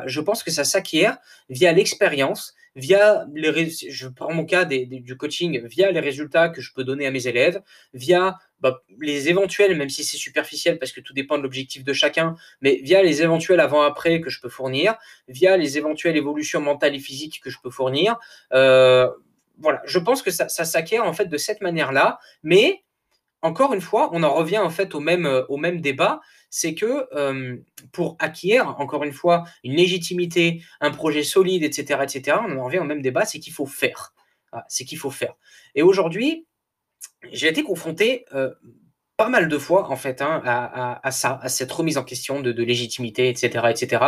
je 0.06 0.20
pense 0.20 0.42
que 0.42 0.50
ça 0.50 0.64
s'acquiert 0.64 1.18
via 1.48 1.72
l'expérience, 1.72 2.54
via 2.76 3.26
je 3.34 4.08
prends 4.08 4.32
mon 4.32 4.44
cas 4.44 4.64
du 4.64 5.16
coaching, 5.16 5.66
via 5.66 5.90
les 5.90 6.00
résultats 6.00 6.48
que 6.48 6.60
je 6.60 6.72
peux 6.72 6.84
donner 6.84 7.06
à 7.06 7.10
mes 7.10 7.26
élèves, 7.26 7.62
via 7.92 8.38
bah, 8.60 8.82
les 9.00 9.28
éventuels, 9.28 9.76
même 9.76 9.90
si 9.90 10.04
c'est 10.04 10.16
superficiel 10.16 10.78
parce 10.78 10.92
que 10.92 11.00
tout 11.00 11.12
dépend 11.12 11.36
de 11.38 11.42
l'objectif 11.42 11.84
de 11.84 11.92
chacun, 11.92 12.34
mais 12.60 12.80
via 12.82 13.02
les 13.02 13.22
éventuels 13.22 13.60
avant-après 13.60 14.20
que 14.20 14.30
je 14.30 14.40
peux 14.40 14.48
fournir, 14.48 14.96
via 15.28 15.56
les 15.56 15.78
éventuelles 15.78 16.16
évolutions 16.16 16.60
mentales 16.60 16.94
et 16.94 17.00
physiques 17.00 17.40
que 17.42 17.50
je 17.50 17.58
peux 17.62 17.70
fournir. 17.70 18.16
Euh, 18.52 19.08
voilà, 19.58 19.82
je 19.84 19.98
pense 19.98 20.22
que 20.22 20.30
ça, 20.30 20.48
ça 20.48 20.64
s'acquiert 20.64 21.04
en 21.04 21.12
fait 21.12 21.26
de 21.26 21.36
cette 21.36 21.60
manière-là, 21.60 22.18
mais 22.42 22.82
encore 23.44 23.74
une 23.74 23.82
fois, 23.82 24.08
on 24.12 24.22
en 24.22 24.32
revient 24.32 24.58
en 24.58 24.70
fait 24.70 24.94
au 24.94 25.00
même, 25.00 25.26
euh, 25.26 25.44
au 25.50 25.58
même 25.58 25.82
débat, 25.82 26.20
c'est 26.56 26.76
que 26.76 27.08
euh, 27.16 27.56
pour 27.90 28.14
acquérir, 28.20 28.76
encore 28.78 29.02
une 29.02 29.12
fois, 29.12 29.42
une 29.64 29.74
légitimité, 29.74 30.62
un 30.80 30.92
projet 30.92 31.24
solide, 31.24 31.64
etc., 31.64 31.98
etc., 32.04 32.36
on 32.48 32.56
en 32.58 32.64
revient 32.66 32.78
au 32.78 32.84
même 32.84 33.02
débat, 33.02 33.24
c'est 33.24 33.40
qu'il 33.40 33.52
faut 33.52 33.66
faire. 33.66 34.14
c'est 34.68 34.84
qu'il 34.84 34.98
faut. 34.98 35.12
Et 35.74 35.82
aujourd'hui, 35.82 36.46
j'ai 37.32 37.48
été 37.48 37.64
confronté 37.64 38.24
euh, 38.34 38.54
pas 39.16 39.28
mal 39.28 39.48
de 39.48 39.58
fois 39.58 39.90
en 39.90 39.96
fait 39.96 40.22
hein, 40.22 40.40
à, 40.44 41.10
ça, 41.10 41.40
à 41.42 41.48
cette 41.48 41.72
remise 41.72 41.98
en 41.98 42.04
question 42.04 42.38
de, 42.40 42.62
légitimité, 42.62 43.28
etc., 43.28 43.66
etc. 43.70 44.04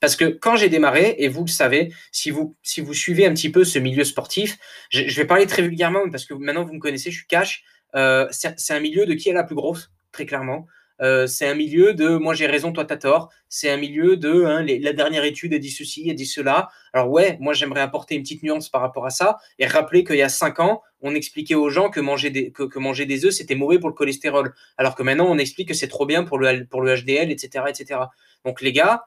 Parce 0.00 0.14
que 0.14 0.26
quand 0.26 0.54
j'ai 0.54 0.68
démarré, 0.68 1.16
et 1.18 1.26
vous 1.26 1.46
le 1.46 1.50
savez, 1.50 1.92
si 2.12 2.30
vous 2.30 2.54
si 2.62 2.86
suivez 2.94 3.26
un 3.26 3.34
petit 3.34 3.50
peu 3.50 3.64
ce 3.64 3.80
milieu 3.80 4.04
sportif, 4.04 4.56
je, 4.88 5.08
je 5.08 5.16
vais 5.20 5.26
parler 5.26 5.46
très 5.46 5.62
vulgairement 5.62 6.08
parce 6.10 6.26
que 6.26 6.34
maintenant 6.34 6.62
vous 6.62 6.74
me 6.74 6.80
connaissez, 6.80 7.10
je 7.10 7.16
suis 7.18 7.26
cash. 7.26 7.64
Euh, 7.96 8.28
c'est 8.30 8.72
un 8.72 8.80
milieu 8.80 9.04
de 9.04 9.14
qui 9.14 9.30
est 9.30 9.32
la 9.32 9.42
plus 9.42 9.56
grosse, 9.56 9.90
très 10.12 10.26
clairement. 10.26 10.68
Euh, 11.00 11.26
c'est 11.26 11.46
un 11.46 11.54
milieu 11.54 11.94
de 11.94 12.16
moi 12.16 12.34
j'ai 12.34 12.46
raison, 12.46 12.72
toi 12.72 12.84
t'as 12.84 12.96
tort. 12.96 13.30
C'est 13.48 13.70
un 13.70 13.76
milieu 13.76 14.16
de 14.16 14.44
hein, 14.44 14.62
la 14.62 14.92
dernière 14.92 15.24
étude 15.24 15.54
a 15.54 15.58
dit 15.58 15.70
ceci, 15.70 16.10
a 16.10 16.14
dit 16.14 16.26
cela. 16.26 16.68
Alors 16.92 17.10
ouais, 17.10 17.36
moi 17.40 17.54
j'aimerais 17.54 17.80
apporter 17.80 18.14
une 18.14 18.22
petite 18.22 18.42
nuance 18.42 18.68
par 18.68 18.80
rapport 18.80 19.06
à 19.06 19.10
ça 19.10 19.38
et 19.58 19.66
rappeler 19.66 20.04
qu'il 20.04 20.16
y 20.16 20.22
a 20.22 20.28
cinq 20.28 20.60
ans, 20.60 20.82
on 21.00 21.14
expliquait 21.14 21.54
aux 21.54 21.70
gens 21.70 21.90
que 21.90 22.00
manger 22.00 22.30
des, 22.30 22.52
que, 22.52 22.78
manger 22.78 23.06
des 23.06 23.24
œufs 23.24 23.34
c'était 23.34 23.54
mauvais 23.54 23.78
pour 23.78 23.88
le 23.88 23.94
cholestérol, 23.94 24.54
alors 24.76 24.94
que 24.94 25.02
maintenant 25.02 25.26
on 25.28 25.38
explique 25.38 25.68
que 25.68 25.74
c'est 25.74 25.88
trop 25.88 26.06
bien 26.06 26.24
pour 26.24 26.38
le, 26.38 26.64
pour 26.66 26.82
le 26.82 26.94
HDL, 26.94 27.30
etc., 27.30 27.64
etc. 27.68 28.00
Donc 28.44 28.60
les 28.60 28.72
gars, 28.72 29.04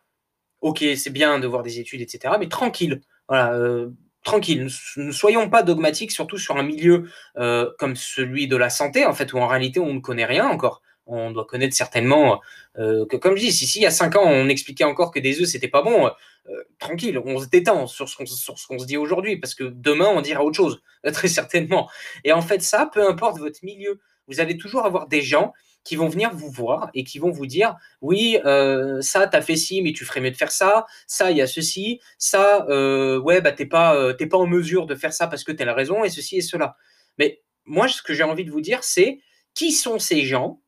ok, 0.61 0.83
c'est 0.95 1.11
bien 1.11 1.39
de 1.39 1.47
voir 1.47 1.63
des 1.63 1.79
études, 1.79 2.01
etc., 2.01 2.35
mais 2.39 2.47
tranquille. 2.47 3.01
Voilà. 3.27 3.53
Euh, 3.53 3.89
tranquille, 4.23 4.67
ne 4.97 5.11
soyons 5.11 5.49
pas 5.49 5.63
dogmatiques, 5.63 6.11
surtout 6.11 6.37
sur 6.37 6.57
un 6.57 6.63
milieu 6.63 7.09
euh, 7.37 7.69
comme 7.79 7.95
celui 7.95 8.47
de 8.47 8.55
la 8.55 8.69
santé, 8.69 9.05
en 9.05 9.13
fait, 9.13 9.33
où 9.33 9.39
en 9.39 9.47
réalité 9.47 9.79
on 9.79 9.93
ne 9.93 9.99
connaît 9.99 10.25
rien 10.25 10.47
encore. 10.47 10.81
On 11.07 11.31
doit 11.31 11.45
connaître 11.45 11.75
certainement 11.75 12.41
euh, 12.77 13.05
que, 13.05 13.17
comme 13.17 13.35
je 13.35 13.41
dis, 13.41 13.51
si, 13.51 13.79
il 13.79 13.81
y 13.81 13.85
a 13.85 13.91
cinq 13.91 14.15
ans 14.15 14.23
on 14.25 14.47
expliquait 14.47 14.83
encore 14.83 15.11
que 15.11 15.19
des 15.19 15.41
œufs 15.41 15.47
c'était 15.47 15.67
pas 15.67 15.81
bon, 15.81 16.07
euh, 16.07 16.63
tranquille, 16.79 17.19
on 17.23 17.39
se 17.39 17.47
détend 17.47 17.87
sur 17.87 18.07
ce 18.07 18.15
qu'on 18.15 18.79
se 18.79 18.85
dit 18.85 18.97
aujourd'hui, 18.97 19.37
parce 19.37 19.55
que 19.55 19.63
demain 19.63 20.07
on 20.07 20.21
dira 20.21 20.43
autre 20.43 20.57
chose, 20.57 20.81
très 21.13 21.27
certainement. 21.27 21.89
Et 22.23 22.31
en 22.31 22.41
fait, 22.41 22.61
ça, 22.61 22.89
peu 22.91 23.07
importe 23.07 23.39
votre 23.39 23.59
milieu, 23.63 23.99
vous 24.27 24.39
allez 24.39 24.57
toujours 24.57 24.85
avoir 24.85 25.07
des 25.07 25.21
gens 25.21 25.53
qui 25.83 25.95
vont 25.95 26.07
venir 26.07 26.31
vous 26.33 26.49
voir 26.49 26.89
et 26.93 27.03
qui 27.03 27.19
vont 27.19 27.31
vous 27.31 27.45
dire 27.45 27.75
oui 28.01 28.37
euh, 28.45 29.01
ça 29.01 29.27
t'as 29.27 29.41
fait 29.41 29.55
ci 29.55 29.81
mais 29.81 29.93
tu 29.93 30.05
ferais 30.05 30.21
mieux 30.21 30.31
de 30.31 30.37
faire 30.37 30.51
ça 30.51 30.85
ça 31.07 31.31
il 31.31 31.37
y 31.37 31.41
a 31.41 31.47
ceci 31.47 31.99
ça 32.17 32.65
euh, 32.69 33.19
ouais 33.19 33.41
bah 33.41 33.51
t'es 33.51 33.65
pas 33.65 33.95
euh, 33.95 34.13
pas 34.13 34.37
en 34.37 34.45
mesure 34.45 34.85
de 34.85 34.95
faire 34.95 35.13
ça 35.13 35.27
parce 35.27 35.43
que 35.43 35.51
tu 35.51 35.61
as 35.61 35.65
la 35.65 35.73
raison 35.73 36.03
et 36.03 36.09
ceci 36.09 36.37
et 36.37 36.41
cela 36.41 36.75
mais 37.17 37.41
moi 37.65 37.87
ce 37.87 38.01
que 38.01 38.13
j'ai 38.13 38.23
envie 38.23 38.45
de 38.45 38.51
vous 38.51 38.61
dire 38.61 38.83
c'est 38.83 39.19
qui 39.55 39.71
sont 39.71 39.99
ces 39.99 40.21
gens 40.21 40.60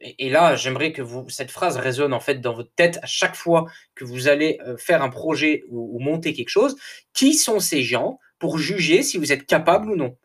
et, 0.00 0.30
là 0.30 0.56
j'aimerais 0.56 0.92
que 0.92 1.02
cette 1.28 1.50
phrase 1.50 1.76
résonne 1.76 2.12
en 2.12 2.20
fait 2.20 2.40
dans 2.40 2.54
votre 2.54 2.72
tête 2.74 2.98
à 3.02 3.06
chaque 3.06 3.34
fois 3.34 3.66
que 3.94 4.04
vous 4.04 4.28
allez 4.28 4.58
euh, 4.66 4.76
faire 4.76 5.02
un 5.02 5.10
projet 5.10 5.64
ou 5.68 5.98
monter 5.98 6.32
quelque 6.32 6.48
chose 6.50 6.76
qui 7.12 7.34
sont 7.34 7.60
ces 7.60 7.82
gens 7.82 8.18
pour 8.38 8.58
juger 8.58 9.02
si 9.02 9.18
vous 9.18 9.32
êtes 9.32 9.46
capable 9.46 9.90
ou 9.90 9.96
non? 9.96 10.16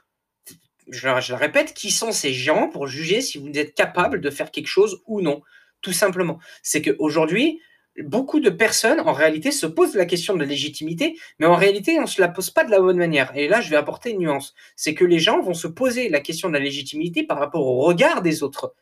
Je, 0.89 1.07
le 1.07 1.35
répète, 1.35 1.73
qui 1.73 1.91
sont 1.91 2.11
ces 2.11 2.33
gens 2.33 2.69
pour 2.69 2.87
juger 2.87 3.21
si 3.21 3.37
vous 3.37 3.49
êtes 3.57 3.73
capable 3.73 4.21
de 4.21 4.29
faire 4.29 4.51
quelque 4.51 4.67
chose 4.67 5.01
ou 5.07 5.21
non? 5.21 5.41
Tout 5.81 5.93
simplement. 5.93 6.39
C'est 6.61 6.81
qu'aujourd'hui, 6.81 7.59
beaucoup 8.01 8.39
de 8.39 8.49
personnes, 8.49 8.99
en 8.99 9.13
réalité, 9.13 9.51
se 9.51 9.65
posent 9.65 9.95
la 9.95 10.05
question 10.05 10.33
de 10.33 10.39
la 10.39 10.45
légitimité, 10.45 11.17
mais 11.39 11.45
en 11.45 11.55
réalité, 11.55 11.97
on 11.99 12.03
ne 12.03 12.07
se 12.07 12.21
la 12.21 12.27
pose 12.27 12.49
pas 12.49 12.63
de 12.63 12.71
la 12.71 12.79
bonne 12.79 12.97
manière. 12.97 13.35
Et 13.35 13.47
là, 13.47 13.61
je 13.61 13.69
vais 13.69 13.75
apporter 13.75 14.11
une 14.11 14.19
nuance. 14.19 14.53
C'est 14.75 14.93
que 14.93 15.05
les 15.05 15.19
gens 15.19 15.41
vont 15.41 15.53
se 15.53 15.67
poser 15.67 16.09
la 16.09 16.19
question 16.19 16.49
de 16.49 16.53
la 16.53 16.59
légitimité 16.59 17.23
par 17.23 17.39
rapport 17.39 17.65
au 17.65 17.81
regard 17.81 18.21
des 18.21 18.43
autres 18.43 18.73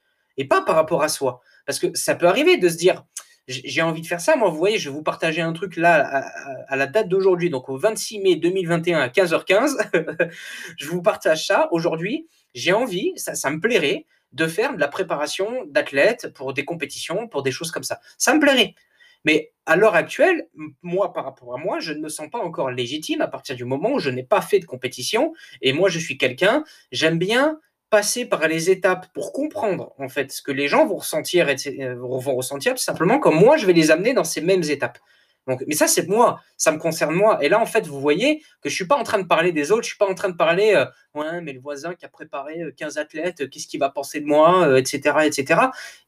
pas 0.46 0.62
par 0.62 0.76
rapport 0.76 1.04
à 1.04 1.10
soi. 1.10 1.42
Parce 1.66 1.80
que 1.80 1.88
ça 1.94 2.16
peut 2.16 2.28
arriver 2.28 2.58
de 2.58 2.70
se 2.70 2.78
dire, 2.78 3.04
j'ai 3.48 3.82
envie 3.82 4.02
de 4.02 4.08
faire 4.08 4.22
ça. 4.22 4.36
Moi, 4.36 4.50
vous 4.50 4.58
voyez, 4.58 4.78
je 4.78 4.90
vais 4.90 4.96
vous 4.96 5.04
partager 5.04 5.42
un 5.42 5.54
truc 5.54 5.76
là 5.76 6.24
à, 6.68 6.76
la 6.76 6.88
date 6.88 7.08
d'aujourd'hui, 7.08 7.50
donc 7.50 7.70
au 7.70 7.78
26 7.78 8.20
mai 8.20 8.36
2021 8.36 9.00
à 9.00 9.08
15h15. 9.08 10.30
je 10.78 10.88
vous 10.88 11.02
partage 11.02 11.48
ça. 11.48 11.68
Aujourd'hui, 11.72 12.28
j'ai 12.54 12.74
envie, 12.74 13.14
ça, 13.16 13.36
ça 13.36 13.50
me 13.50 13.60
plairait, 13.60 14.06
de 14.34 14.48
faire 14.48 14.76
de 14.76 14.80
la 14.80 14.88
préparation 14.88 15.66
d'athlètes 15.66 16.30
pour 16.34 16.54
des 16.54 16.64
compétitions, 16.64 17.28
pour 17.28 17.44
des 17.44 17.52
choses 17.52 17.72
comme 17.72 17.84
ça. 17.84 18.00
Ça 18.18 18.34
me 18.34 18.40
plairait. 18.40 18.76
Mais 19.24 19.52
à 19.66 19.76
l'heure 19.76 19.96
actuelle, 19.96 20.48
moi, 20.82 21.14
par 21.14 21.26
rapport 21.26 21.54
à 21.54 21.58
moi, 21.58 21.80
je 21.80 21.94
ne 21.94 22.00
me 22.00 22.10
sens 22.10 22.30
pas 22.30 22.40
encore 22.40 22.72
légitime 22.72 23.22
à 23.22 23.28
partir 23.28 23.56
du 23.56 23.66
moment 23.66 23.94
où 23.94 24.00
je 24.00 24.10
n'ai 24.10 24.24
pas 24.24 24.42
fait 24.42 24.60
de 24.60 24.66
compétition. 24.66 25.34
Et 25.62 25.74
moi, 25.74 25.90
je 25.90 26.00
suis 26.00 26.18
quelqu'un, 26.18 26.64
j'aime 26.92 27.20
bien 27.20 27.60
passer 27.92 28.26
par 28.26 28.48
les 28.48 28.72
étapes 28.72 29.08
pour 29.14 29.34
comprendre 29.34 29.94
en 30.00 30.10
fait 30.10 30.32
ce 30.32 30.42
que 30.42 30.52
les 30.52 30.68
gens 30.70 30.88
vont 30.88 30.96
ressentir, 30.96 31.48
euh, 31.48 31.96
vont 31.96 32.36
ressentir 32.36 32.74
tout 32.74 32.82
simplement 32.82 33.20
comme 33.20 33.36
moi 33.36 33.58
je 33.58 33.68
vais 33.68 33.74
les 33.74 33.92
amener 33.92 34.14
dans 34.14 34.24
ces 34.24 34.42
mêmes 34.42 34.64
étapes. 34.64 34.98
Mais 35.68 35.76
ça 35.76 35.88
c'est 35.88 36.08
moi, 36.08 36.40
ça 36.56 36.72
me 36.72 36.78
concerne 36.78 37.14
moi. 37.14 37.44
Et 37.44 37.50
là 37.50 37.60
en 37.60 37.66
fait 37.66 37.86
vous 37.86 38.00
voyez 38.00 38.42
que 38.62 38.70
je 38.70 38.76
suis 38.76 38.88
pas 38.88 38.96
en 38.96 39.04
train 39.04 39.20
de 39.20 39.28
parler 39.28 39.52
des 39.52 39.72
autres, 39.72 39.84
je 39.84 39.90
suis 39.90 39.98
pas 39.98 40.10
en 40.10 40.16
train 40.16 40.30
de 40.30 40.38
parler 40.38 40.74
euh, 40.74 41.42
mais 41.42 41.52
le 41.52 41.60
voisin 41.60 41.94
qui 41.94 42.06
a 42.06 42.10
préparé 42.10 42.64
15 42.78 42.98
euh, 42.98 43.02
athlètes, 43.02 43.50
qu'est-ce 43.50 43.68
qu'il 43.68 43.80
va 43.80 43.90
penser 43.90 44.22
de 44.22 44.26
moi, 44.26 44.80
etc 44.80 45.18
etc. 45.26 45.62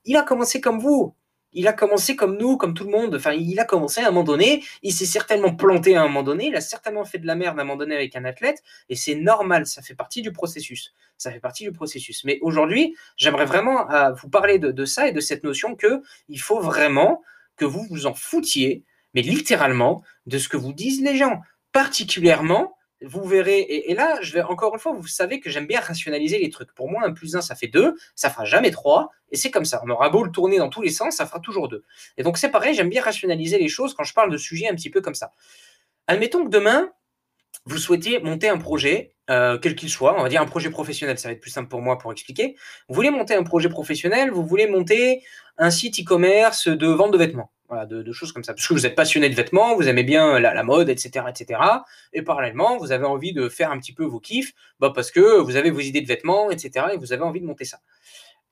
Il 0.06 0.16
a 0.16 0.24
commencé 0.24 0.62
comme 0.62 0.80
vous, 0.80 1.16
il 1.54 1.68
a 1.68 1.74
commencé 1.74 2.16
comme 2.16 2.38
nous, 2.38 2.58
comme 2.58 2.74
tout 2.74 2.84
le 2.84 2.92
monde. 2.92 3.16
Enfin, 3.16 3.34
il 3.34 3.60
a 3.60 3.66
commencé 3.66 4.02
à 4.02 4.08
un 4.08 4.12
moment 4.12 4.24
donné. 4.24 4.64
Il 4.82 4.94
s'est 4.94 5.06
certainement 5.06 5.54
planté 5.54 5.96
à 5.96 6.02
un 6.02 6.08
moment 6.08 6.24
donné. 6.24 6.48
Il 6.48 6.56
a 6.56 6.62
certainement 6.62 7.06
fait 7.06 7.20
de 7.20 7.28
la 7.28 7.36
merde 7.36 7.58
à 7.60 7.62
un 7.62 7.66
moment 7.66 7.78
donné 7.78 7.96
avec 7.96 8.16
un 8.16 8.26
athlète. 8.26 8.64
Et 8.90 8.96
c'est 8.96 9.16
normal. 9.16 9.66
Ça 9.66 9.82
fait 9.82 9.96
partie 9.96 10.22
du 10.22 10.32
processus. 10.32 10.94
Ça 11.18 11.32
fait 11.32 11.40
partie 11.40 11.64
du 11.64 11.72
processus. 11.72 12.24
Mais 12.24 12.40
aujourd'hui, 12.42 12.96
j'aimerais 13.18 13.46
vraiment 13.46 13.90
euh, 13.92 14.12
vous 14.14 14.30
parler 14.30 14.60
de, 14.60 14.86
ça 14.86 15.08
et 15.08 15.12
de 15.12 15.20
cette 15.20 15.44
notion 15.44 15.76
que 15.76 16.02
il 16.30 16.40
faut 16.40 16.60
vraiment 16.60 17.22
que 17.56 17.66
vous 17.66 17.86
vous 17.90 18.08
en 18.08 18.14
foutiez, 18.14 18.84
mais 19.14 19.22
littéralement, 19.22 20.04
de 20.26 20.38
ce 20.38 20.50
que 20.50 20.58
vous 20.58 20.74
disent 20.74 21.02
les 21.02 21.16
gens. 21.16 21.42
Particulièrement 21.72 22.76
vous 23.04 23.24
verrez, 23.24 23.60
et, 23.60 23.94
là, 23.94 24.18
je 24.22 24.34
vais 24.34 24.42
encore 24.42 24.74
une 24.74 24.80
fois, 24.80 24.94
vous 24.94 25.08
savez 25.08 25.40
que 25.40 25.50
j'aime 25.50 25.68
bien 25.68 25.80
rationaliser 25.80 26.40
les 26.40 26.50
trucs. 26.50 26.74
Pour 26.74 26.90
moi, 26.90 27.02
un 27.06 27.14
plus 27.14 27.36
un, 27.36 27.42
ça 27.42 27.56
fait 27.56 27.68
deux, 27.68 27.96
ça 28.16 28.30
fera 28.30 28.46
jamais 28.46 28.72
trois, 28.72 29.12
et 29.32 29.38
c'est 29.38 29.52
comme 29.52 29.66
ça. 29.66 29.82
On 29.86 29.90
aura 29.90 30.10
beau 30.10 30.24
le 30.24 30.32
tourner 30.32 30.58
dans 30.58 30.70
tous 30.70 30.82
les 30.82 30.92
sens, 30.92 31.16
ça 31.16 31.26
fera 31.26 31.40
toujours 31.40 31.68
deux. 31.68 31.84
Et 32.18 32.24
donc 32.24 32.38
c'est 32.38 32.50
pareil, 32.50 32.74
j'aime 32.74 32.90
bien 32.90 33.02
rationaliser 33.02 33.58
les 33.58 33.68
choses 33.68 33.94
quand 33.94 34.04
je 34.04 34.14
parle 34.14 34.32
de 34.32 34.38
sujets 34.38 34.68
un 34.68 34.76
petit 34.76 34.90
peu 34.90 35.02
comme 35.02 35.16
ça. 35.16 35.32
Admettons 36.08 36.44
que 36.44 36.50
demain, 36.50 36.92
vous 37.66 37.78
souhaitiez 37.78 38.20
monter 38.20 38.50
un 38.50 38.58
projet, 38.58 39.16
euh, 39.30 39.58
quel 39.58 39.76
qu'il 39.76 39.90
soit, 39.90 40.20
on 40.20 40.24
va 40.24 40.30
dire 40.30 40.42
un 40.42 40.46
projet 40.46 40.70
professionnel, 40.70 41.18
ça 41.18 41.30
va 41.30 41.34
être 41.34 41.40
plus 41.40 41.52
simple 41.52 41.70
pour 41.70 41.82
moi 41.82 41.98
pour 41.98 42.12
expliquer. 42.12 42.56
Vous 42.90 42.96
voulez 42.96 43.10
monter 43.10 43.36
un 43.36 43.44
projet 43.44 43.70
professionnel, 43.70 44.32
vous 44.32 44.46
voulez 44.46 44.68
monter 44.68 45.24
un 45.58 45.72
site 45.72 46.00
e-commerce 46.02 46.68
de 46.68 46.88
vente 46.88 47.12
de 47.12 47.18
vêtements, 47.18 47.52
de, 47.88 48.12
choses 48.12 48.32
comme 48.32 48.44
ça, 48.44 48.54
parce 48.54 48.68
que 48.68 48.74
vous 48.74 48.86
êtes 48.86 48.96
passionné 48.96 49.30
de 49.30 49.36
vêtements, 49.36 49.76
vous 49.76 49.88
aimez 49.88 50.04
bien 50.04 50.40
la, 50.40 50.64
mode, 50.64 50.90
etc., 50.90 51.26
etc. 51.30 51.60
Et 52.14 52.22
parallèlement, 52.22 52.78
vous 52.78 52.92
avez 52.92 53.06
envie 53.06 53.34
de 53.34 53.50
faire 53.50 53.72
un 53.72 53.80
petit 53.80 53.94
peu 53.94 54.06
vos 54.06 54.20
kiffs, 54.20 54.54
bah 54.80 54.92
parce 54.94 55.12
que 55.12 55.40
vous 55.40 55.56
avez 55.56 55.72
vos 55.72 55.80
idées 55.80 56.02
de 56.02 56.08
vêtements, 56.08 56.52
etc., 56.52 56.88
et 56.94 56.98
vous 56.98 57.14
avez 57.14 57.24
envie 57.24 57.42
de 57.42 57.46
monter 57.46 57.66
ça 57.66 57.80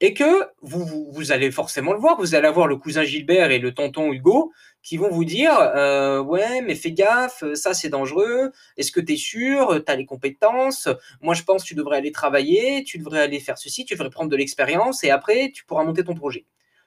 et 0.01 0.15
que 0.15 0.47
vous, 0.61 1.31
allez 1.31 1.51
forcément 1.51 1.93
le 1.93 1.99
voir, 1.99 2.17
vous 2.17 2.33
allez 2.33 2.47
avoir 2.47 2.67
le 2.67 2.75
cousin 2.75 3.03
Gilbert 3.03 3.51
et 3.51 3.59
le 3.59 3.71
tonton 3.71 4.11
Hugo 4.11 4.51
qui 4.81 4.97
vont 4.97 5.11
vous 5.11 5.25
dire 5.25 5.53
euh, 5.59 6.19
ouais 6.23 6.61
mais 6.61 6.73
fais 6.73 6.91
gaffe, 6.91 7.43
ça 7.53 7.75
c'est 7.75 7.89
dangereux, 7.89 8.51
est-ce 8.77 8.91
que 8.91 8.99
tu 8.99 9.13
es 9.13 9.15
sûr, 9.15 9.83
tu 9.85 9.91
as 9.91 9.95
les 9.95 10.07
compétences, 10.07 10.89
moi 11.21 11.35
je 11.35 11.43
pense 11.43 11.61
que 11.61 11.67
tu 11.67 11.75
devrais 11.75 11.97
aller 11.97 12.11
travailler, 12.11 12.83
tu 12.83 12.97
devrais 12.97 13.21
aller 13.21 13.39
faire 13.39 13.59
ceci, 13.59 13.85
tu 13.85 13.93
devrais 13.93 14.09
prendre 14.09 14.31
de 14.31 14.35
l'expérience 14.35 15.03
et 15.03 15.11
après 15.11 15.51
tu 15.53 15.65
pourras 15.65 15.83
monter 15.83 16.03
ton 16.03 16.15
projet. 16.15 16.45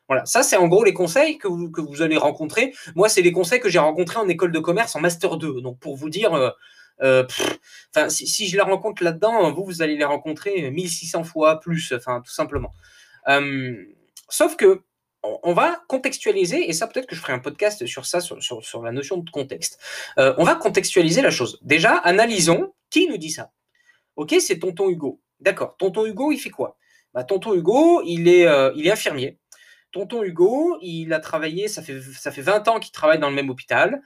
Voilà, 0.08 0.26
ça 0.26 0.42
c'est 0.42 0.56
en 0.56 0.68
gros 0.68 0.84
les 0.84 0.92
conseils 0.92 1.38
que 1.38 1.48
vous, 1.48 1.70
que 1.70 1.80
vous 1.80 2.02
allez 2.02 2.16
rencontrer. 2.16 2.74
Moi 2.94 3.08
c'est 3.08 3.22
les 3.22 3.32
conseils 3.32 3.60
que 3.60 3.68
j'ai 3.68 3.78
rencontrés 3.78 4.18
en 4.18 4.28
école 4.28 4.52
de 4.52 4.58
commerce 4.58 4.94
en 4.96 5.00
master 5.00 5.36
2. 5.36 5.60
Donc 5.60 5.78
pour 5.78 5.96
vous 5.96 6.10
dire... 6.10 6.34
Euh, 6.34 6.50
euh, 7.02 8.08
si, 8.08 8.48
je 8.48 8.56
les 8.56 8.62
rencontre 8.62 9.02
là-dedans, 9.02 9.52
vous, 9.52 9.64
vous 9.64 9.82
allez 9.82 9.96
les 9.96 10.04
rencontrer 10.04 10.70
1600 10.70 11.24
fois 11.24 11.60
plus, 11.60 11.92
enfin, 11.92 12.20
tout 12.24 12.32
simplement. 12.32 12.72
Euh, 13.28 13.84
sauf 14.28 14.56
que 14.56 14.82
on 15.22 15.54
va 15.54 15.82
contextualiser, 15.88 16.68
et 16.68 16.74
ça 16.74 16.86
peut-être 16.86 17.06
que 17.06 17.16
je 17.16 17.20
ferai 17.20 17.32
un 17.32 17.38
podcast 17.38 17.86
sur 17.86 18.04
ça, 18.04 18.20
sur, 18.20 18.82
la 18.82 18.92
notion 18.92 19.16
de 19.16 19.30
contexte. 19.30 19.80
On 20.18 20.44
va 20.44 20.54
contextualiser 20.54 21.22
la 21.22 21.30
chose. 21.30 21.58
Déjà, 21.62 21.96
analysons 21.96 22.74
qui 22.90 23.08
nous 23.08 23.16
dit 23.16 23.30
ça. 23.30 23.50
Ok, 24.16 24.34
c'est 24.38 24.58
tonton 24.58 24.90
Hugo. 24.90 25.22
D'accord, 25.40 25.76
tonton 25.78 26.04
Hugo, 26.04 26.30
il 26.30 26.38
fait 26.38 26.50
quoi? 26.50 26.76
Bah, 27.14 27.24
Tonton 27.24 27.54
Hugo, 27.54 28.02
il 28.04 28.28
est, 28.28 28.46
il 28.76 28.86
est 28.86 28.90
infirmier. 28.90 29.38
Tonton 29.94 30.24
Hugo, 30.24 30.76
il 30.82 31.12
a 31.12 31.20
travaillé, 31.20 31.68
ça 31.68 31.80
fait, 31.80 32.00
ça 32.00 32.32
fait 32.32 32.42
20 32.42 32.66
ans 32.66 32.80
qu'il 32.80 32.90
travaille 32.90 33.20
dans 33.20 33.28
le 33.28 33.36
même 33.36 33.48
hôpital. 33.48 34.02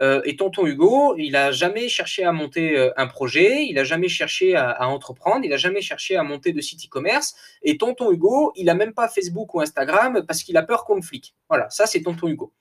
Euh, 0.00 0.22
et 0.24 0.36
Tonton 0.36 0.64
Hugo, 0.68 1.16
il 1.18 1.32
n'a 1.32 1.50
jamais 1.50 1.88
cherché 1.88 2.22
à 2.22 2.30
monter 2.30 2.78
euh, 2.78 2.92
un 2.96 3.08
projet, 3.08 3.64
il 3.64 3.74
n'a 3.74 3.82
jamais 3.82 4.08
cherché 4.08 4.54
à, 4.54 4.88
entreprendre, 4.88 5.44
il 5.44 5.50
n'a 5.50 5.56
jamais 5.56 5.80
cherché 5.80 6.14
à 6.14 6.22
monter 6.22 6.52
de 6.52 6.60
site 6.60 6.86
e-commerce. 6.86 7.34
Et 7.64 7.76
Tonton 7.76 8.12
Hugo, 8.12 8.52
il 8.54 8.66
n'a 8.66 8.74
même 8.74 8.94
pas 8.94 9.08
Facebook 9.08 9.52
ou 9.54 9.60
Instagram 9.60 10.24
parce 10.28 10.44
qu'il 10.44 10.56
a 10.56 10.62
peur 10.62 10.84
qu'on 10.84 10.94
le 10.94 11.02
flique. 11.02 11.34
Voilà, 11.48 11.68
ça 11.70 11.86
c'est 11.86 12.02
Tonton 12.02 12.28
Hugo. 12.28 12.52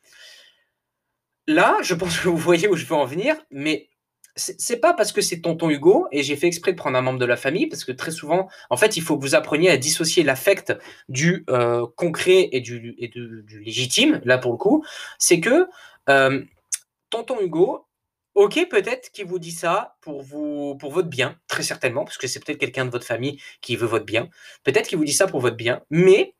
Là, 1.45 1.77
je 1.83 1.93
pense 1.93 2.19
que 2.19 2.29
vous 2.29 2.37
voyez 2.37 2.67
où 2.67 2.75
je 2.75 2.85
veux 2.87 2.95
en 2.95 3.05
venir, 3.05 3.35
mais 3.51 3.90
c'est 4.35 4.79
pas 4.79 4.93
parce 4.93 5.11
que 5.11 5.21
c'est 5.21 5.41
tonton 5.41 5.69
Hugo, 5.69 6.07
et 6.11 6.23
j'ai 6.23 6.35
fait 6.35 6.47
exprès 6.47 6.71
de 6.71 6.77
prendre 6.77 6.97
un 6.97 7.01
membre 7.01 7.19
de 7.19 7.25
la 7.25 7.37
famille, 7.37 7.67
parce 7.67 7.83
que 7.83 7.91
très 7.91 8.11
souvent, 8.11 8.49
en 8.69 8.77
fait, 8.77 8.97
il 8.97 9.01
faut 9.01 9.17
que 9.17 9.21
vous 9.21 9.35
appreniez 9.35 9.69
à 9.69 9.77
dissocier 9.77 10.23
l'affect 10.23 10.73
du 11.09 11.45
euh, 11.49 11.85
concret 11.95 12.49
et, 12.51 12.61
du, 12.61 12.95
légitime, 13.63 14.21
là 14.23 14.37
pour 14.37 14.51
le 14.51 14.57
coup, 14.57 14.85
c'est 15.17 15.39
que 15.39 15.67
euh, 16.09 16.43
tonton 17.09 17.41
Hugo, 17.41 17.87
ok, 18.35 18.67
peut-être 18.69 19.11
qu'il 19.11 19.25
vous 19.25 19.39
dit 19.39 19.51
ça 19.51 19.97
pour, 20.01 20.21
vous, 20.21 20.75
pour 20.79 20.91
votre 20.91 21.09
bien, 21.09 21.37
très 21.47 21.63
certainement, 21.63 22.05
parce 22.05 22.17
que 22.17 22.27
c'est 22.27 22.43
peut-être 22.43 22.59
quelqu'un 22.59 22.85
de 22.85 22.91
votre 22.91 23.05
famille 23.05 23.39
qui 23.61 23.75
veut 23.75 23.87
votre 23.87 24.05
bien, 24.05 24.29
peut-être 24.63 24.87
qu'il 24.87 24.97
vous 24.97 25.05
dit 25.05 25.13
ça 25.13 25.27
pour 25.27 25.41
votre 25.41 25.57
bien, 25.57 25.81
mais 25.89 26.35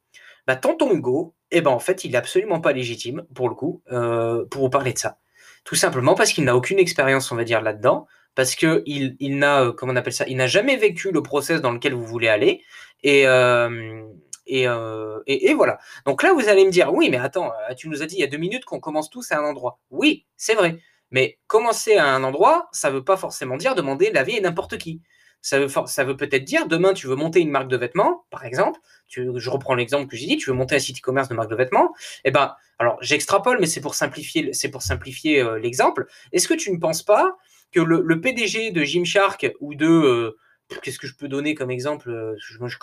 bah, 0.48 0.56
tonton 0.56 0.92
Hugo, 0.92 1.36
eh 1.52 1.62
ben, 1.62 1.72
en 1.72 1.80
fait, 1.80 2.04
il 2.06 2.16
est 2.16 2.18
absolument 2.18 2.62
pas 2.62 2.72
légitime, 2.72 3.26
pour 3.36 3.50
le 3.50 3.56
coup, 3.56 3.84
euh, 3.92 4.46
pour 4.46 4.64
vous 4.64 4.70
parler 4.70 4.94
de 4.94 4.98
ça. 4.98 5.20
Tout 5.64 5.76
simplement 5.76 6.16
parce 6.16 6.34
qu'il 6.34 6.44
n'a 6.44 6.56
aucune 6.56 6.80
expérience, 6.80 7.32
on 7.32 7.36
va 7.36 7.44
dire, 7.44 7.62
là-dedans, 7.62 8.08
parce 8.36 8.56
que 8.56 8.84
il, 8.86 9.16
il 9.20 9.38
n'a, 9.38 9.62
euh, 9.62 9.72
comment 9.74 9.94
on 9.94 9.96
appelle 9.96 10.14
ça, 10.14 10.26
il 10.28 10.38
n'a 10.38 10.48
jamais 10.48 10.78
vécu 10.78 11.12
le 11.12 11.22
process 11.22 11.62
dans 11.62 11.72
lequel 11.72 11.94
vous 11.94 12.06
voulez 12.06 12.30
aller, 12.30 12.64
et, 13.04 13.28
euh, 13.28 14.02
euh, 14.50 15.22
voilà. 15.56 15.80
Donc 16.06 16.24
là, 16.24 16.34
vous 16.34 16.50
allez 16.50 16.66
me 16.66 16.72
dire, 16.72 16.94
oui, 16.94 17.10
mais 17.10 17.18
attends, 17.18 17.52
tu 17.78 17.90
nous 17.90 18.02
as 18.04 18.06
dit 18.06 18.16
il 18.16 18.22
y 18.22 18.24
a 18.24 18.28
deux 18.28 18.38
minutes 18.38 18.66
qu'on 18.66 18.80
commence 18.80 19.10
tous 19.10 19.32
à 19.32 19.38
un 19.38 19.44
endroit. 19.44 19.80
Oui, 19.92 20.26
c'est 20.38 20.56
vrai. 20.56 20.78
Mais 21.12 21.40
commencer 21.48 21.96
à 21.98 22.08
un 22.08 22.24
endroit, 22.24 22.70
ça 22.72 22.90
ne 22.90 22.96
veut 22.96 23.04
pas 23.04 23.18
forcément 23.18 23.58
dire 23.58 23.76
demander 23.76 24.12
l'avis 24.12 24.38
à 24.38 24.42
n'importe 24.42 24.78
qui. 24.78 25.02
Ça 25.42 25.60
veut, 25.60 26.16
peut-être 26.16 26.44
dire, 26.44 26.68
demain, 26.68 26.94
tu 26.94 27.08
veux 27.08 27.16
monter 27.16 27.40
une 27.40 27.50
marque 27.50 27.68
de 27.68 27.78
vêtements, 27.78 28.26
par 28.30 28.46
exemple, 28.46 28.80
je 29.08 29.50
reprends 29.50 29.74
l'exemple 29.74 30.08
que 30.08 30.16
j'ai 30.16 30.28
dit, 30.28 30.38
tu 30.38 30.50
veux 30.50 30.56
monter 30.56 30.76
un 30.76 30.80
site 30.80 31.00
e-commerce 31.00 31.30
de 31.30 31.34
marque 31.34 31.50
de 31.50 31.56
vêtements, 31.56 31.94
eh 32.24 32.32
ben, 32.32 32.56
alors 32.80 32.98
j'extrapole, 33.02 33.58
mais 33.60 33.66
c'est 33.66 33.82
pour 33.82 33.96
simplifier, 33.96 35.42
euh, 35.42 35.60
l'exemple. 35.60 36.08
Est-ce 36.32 36.48
que 36.48 36.54
tu 36.54 36.72
ne 36.72 36.78
penses 36.78 37.04
pas 37.04 37.38
que 37.72 37.80
le, 37.80 38.02
le 38.02 38.22
PDG 38.22 38.72
de 38.72 38.84
Gymshark 38.84 39.52
ou 39.60 39.76
de 39.76 39.88
euh, 39.88 40.38
qu'est-ce 40.82 41.00
que 41.00 41.08
je 41.08 41.16
peux 41.16 41.28
donner 41.28 41.56
comme 41.56 41.72
exemple 41.72 42.10
euh, 42.10 42.36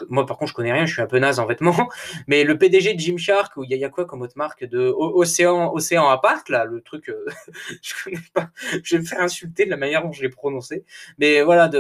moi, 0.09 0.27
par 0.27 0.39
contre, 0.39 0.51
je 0.51 0.55
connais 0.55 0.73
rien, 0.73 0.87
je 0.87 0.93
suis 0.93 1.03
un 1.03 1.07
peu 1.07 1.19
naze 1.19 1.39
en 1.39 1.47
vêtements. 1.47 1.89
Mais 2.27 2.45
le 2.45 2.59
PDG 2.59 2.95
de 2.95 3.01
Gymshark, 3.01 3.57
ou 3.57 3.65
il 3.65 3.71
y, 3.71 3.85
a 3.85 3.89
quoi 3.89 4.05
comme 4.05 4.23
autre 4.23 4.37
marque 4.37 4.65
de 4.65 4.93
Océan, 4.97 5.73
Océan 5.73 6.09
Apart, 6.09 6.43
là, 6.49 6.65
le 6.65 6.81
truc, 6.81 7.09
euh, 7.09 7.25
je 7.83 7.93
connais 8.05 8.19
pas. 8.35 8.51
Je 8.83 8.97
vais 8.97 9.03
me 9.03 9.07
faire 9.07 9.21
insulter 9.21 9.65
de 9.65 9.71
la 9.71 9.77
manière 9.77 10.03
dont 10.03 10.13
je 10.13 10.23
l'ai 10.23 10.29
prononcé. 10.29 10.85
Mais 11.19 11.43
voilà, 11.43 11.71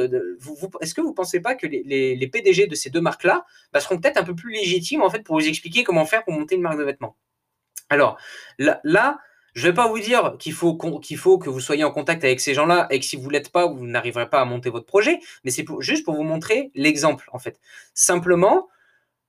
est-ce 0.81 0.95
que 0.95 1.01
vous 1.01 1.15
pensez 1.15 1.41
pas 1.41 1.55
que 1.55 1.67
les, 1.67 2.29
PDG 2.29 2.67
de 2.67 2.75
ces 2.75 2.91
deux 2.91 3.01
marques-là 3.01 3.47
bah, 3.73 3.81
seront 3.81 3.99
peut-être 3.99 4.19
un 4.19 4.25
peu 4.25 4.35
plus 4.35 4.53
légitimes 4.53 5.03
en 5.03 5.11
fait 5.11 5.23
pour 5.23 5.39
vous 5.39 5.49
expliquer 5.49 5.83
comment 5.83 6.05
faire 6.05 6.25
pour 6.25 6.35
monter 6.35 6.57
une 6.57 6.63
marque 6.63 6.79
de 6.79 6.85
vêtements? 6.85 7.17
Alors 7.89 8.19
là 8.59 9.19
je 9.55 9.67
ne 9.67 9.71
vais 9.71 9.75
pas 9.75 9.89
vous 9.89 9.99
dire 9.99 10.37
qu'il 10.39 10.53
faut, 10.53 10.77
qu'il 11.01 11.17
faut 11.17 11.39
que 11.39 11.51
vous 11.51 11.61
soyez 11.61 11.85
en 11.85 11.91
contact 11.91 12.25
avec 12.25 12.41
ces 12.41 12.55
gens-là 12.55 12.87
et 12.91 13.01
que 13.01 13.05
si 13.05 13.17
vous 13.17 13.29
ne 13.29 13.33
l'êtes 13.33 13.51
pas, 13.51 13.67
vous 13.67 13.87
n'arriverez 13.87 14.29
pas 14.29 14.41
à 14.41 14.45
monter 14.45 14.71
votre 14.71 14.87
projet, 14.87 15.19
mais 15.45 15.51
c'est 15.51 15.65
juste 15.81 16.05
pour 16.05 16.15
vous 16.15 16.23
montrer 16.23 16.71
l'exemple, 16.75 17.29
en 17.33 17.39
fait. 17.39 17.59
Simplement, 17.95 18.69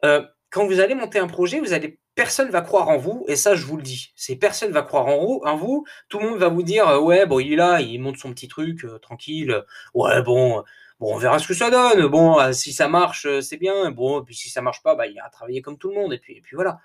euh, 0.05 0.23
quand 0.49 0.65
vous 0.65 0.79
allez 0.79 0.95
monter 0.95 1.19
un 1.19 1.27
projet, 1.27 1.59
vous 1.59 1.73
allez, 1.73 1.99
personne 2.15 2.49
va 2.49 2.61
croire 2.61 2.89
en 2.89 2.97
vous, 2.97 3.25
et 3.27 3.35
ça, 3.35 3.55
je 3.55 3.65
vous 3.65 3.77
le 3.77 3.83
dis. 3.83 4.11
C'est 4.15 4.35
personne 4.35 4.71
va 4.71 4.81
croire 4.81 5.07
en 5.07 5.55
vous. 5.55 5.85
Tout 6.09 6.19
le 6.19 6.29
monde 6.29 6.39
va 6.39 6.49
vous 6.49 6.63
dire, 6.63 6.88
euh, 6.88 6.99
ouais, 6.99 7.25
bon, 7.25 7.39
il 7.39 7.53
est 7.53 7.55
là, 7.55 7.81
il 7.81 7.99
monte 7.99 8.17
son 8.17 8.31
petit 8.31 8.47
truc, 8.47 8.83
euh, 8.85 8.99
tranquille. 8.99 9.63
Ouais, 9.93 10.21
bon, 10.21 10.63
bon, 10.99 11.15
on 11.15 11.17
verra 11.17 11.39
ce 11.39 11.47
que 11.47 11.53
ça 11.53 11.69
donne. 11.69 12.07
Bon, 12.07 12.53
si 12.53 12.73
ça 12.73 12.88
marche, 12.88 13.27
c'est 13.41 13.57
bien. 13.57 13.91
Bon, 13.91 14.23
puis 14.23 14.35
si 14.35 14.49
ça 14.49 14.61
marche 14.61 14.83
pas, 14.83 14.95
bah, 14.95 15.07
il 15.07 15.13
ira 15.15 15.29
travailler 15.29 15.61
comme 15.61 15.77
tout 15.77 15.89
le 15.89 15.95
monde, 15.95 16.13
et 16.13 16.19
puis, 16.19 16.33
et 16.38 16.43
voilà. 16.53 16.79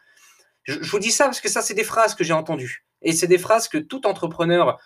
Je 0.64 0.78
vous 0.90 0.98
dis 0.98 1.10
ça 1.10 1.26
parce 1.26 1.40
que 1.40 1.50
ça, 1.50 1.60
c'est 1.60 1.74
des 1.74 1.84
phrases 1.84 2.14
que 2.14 2.24
j'ai 2.24 2.32
entendues. 2.32 2.86
Et 3.04 3.12
c'est 3.12 3.26
des 3.26 3.38
phrases 3.38 3.68
que 3.68 3.78
tout 3.78 4.06
entrepreneur, 4.06 4.78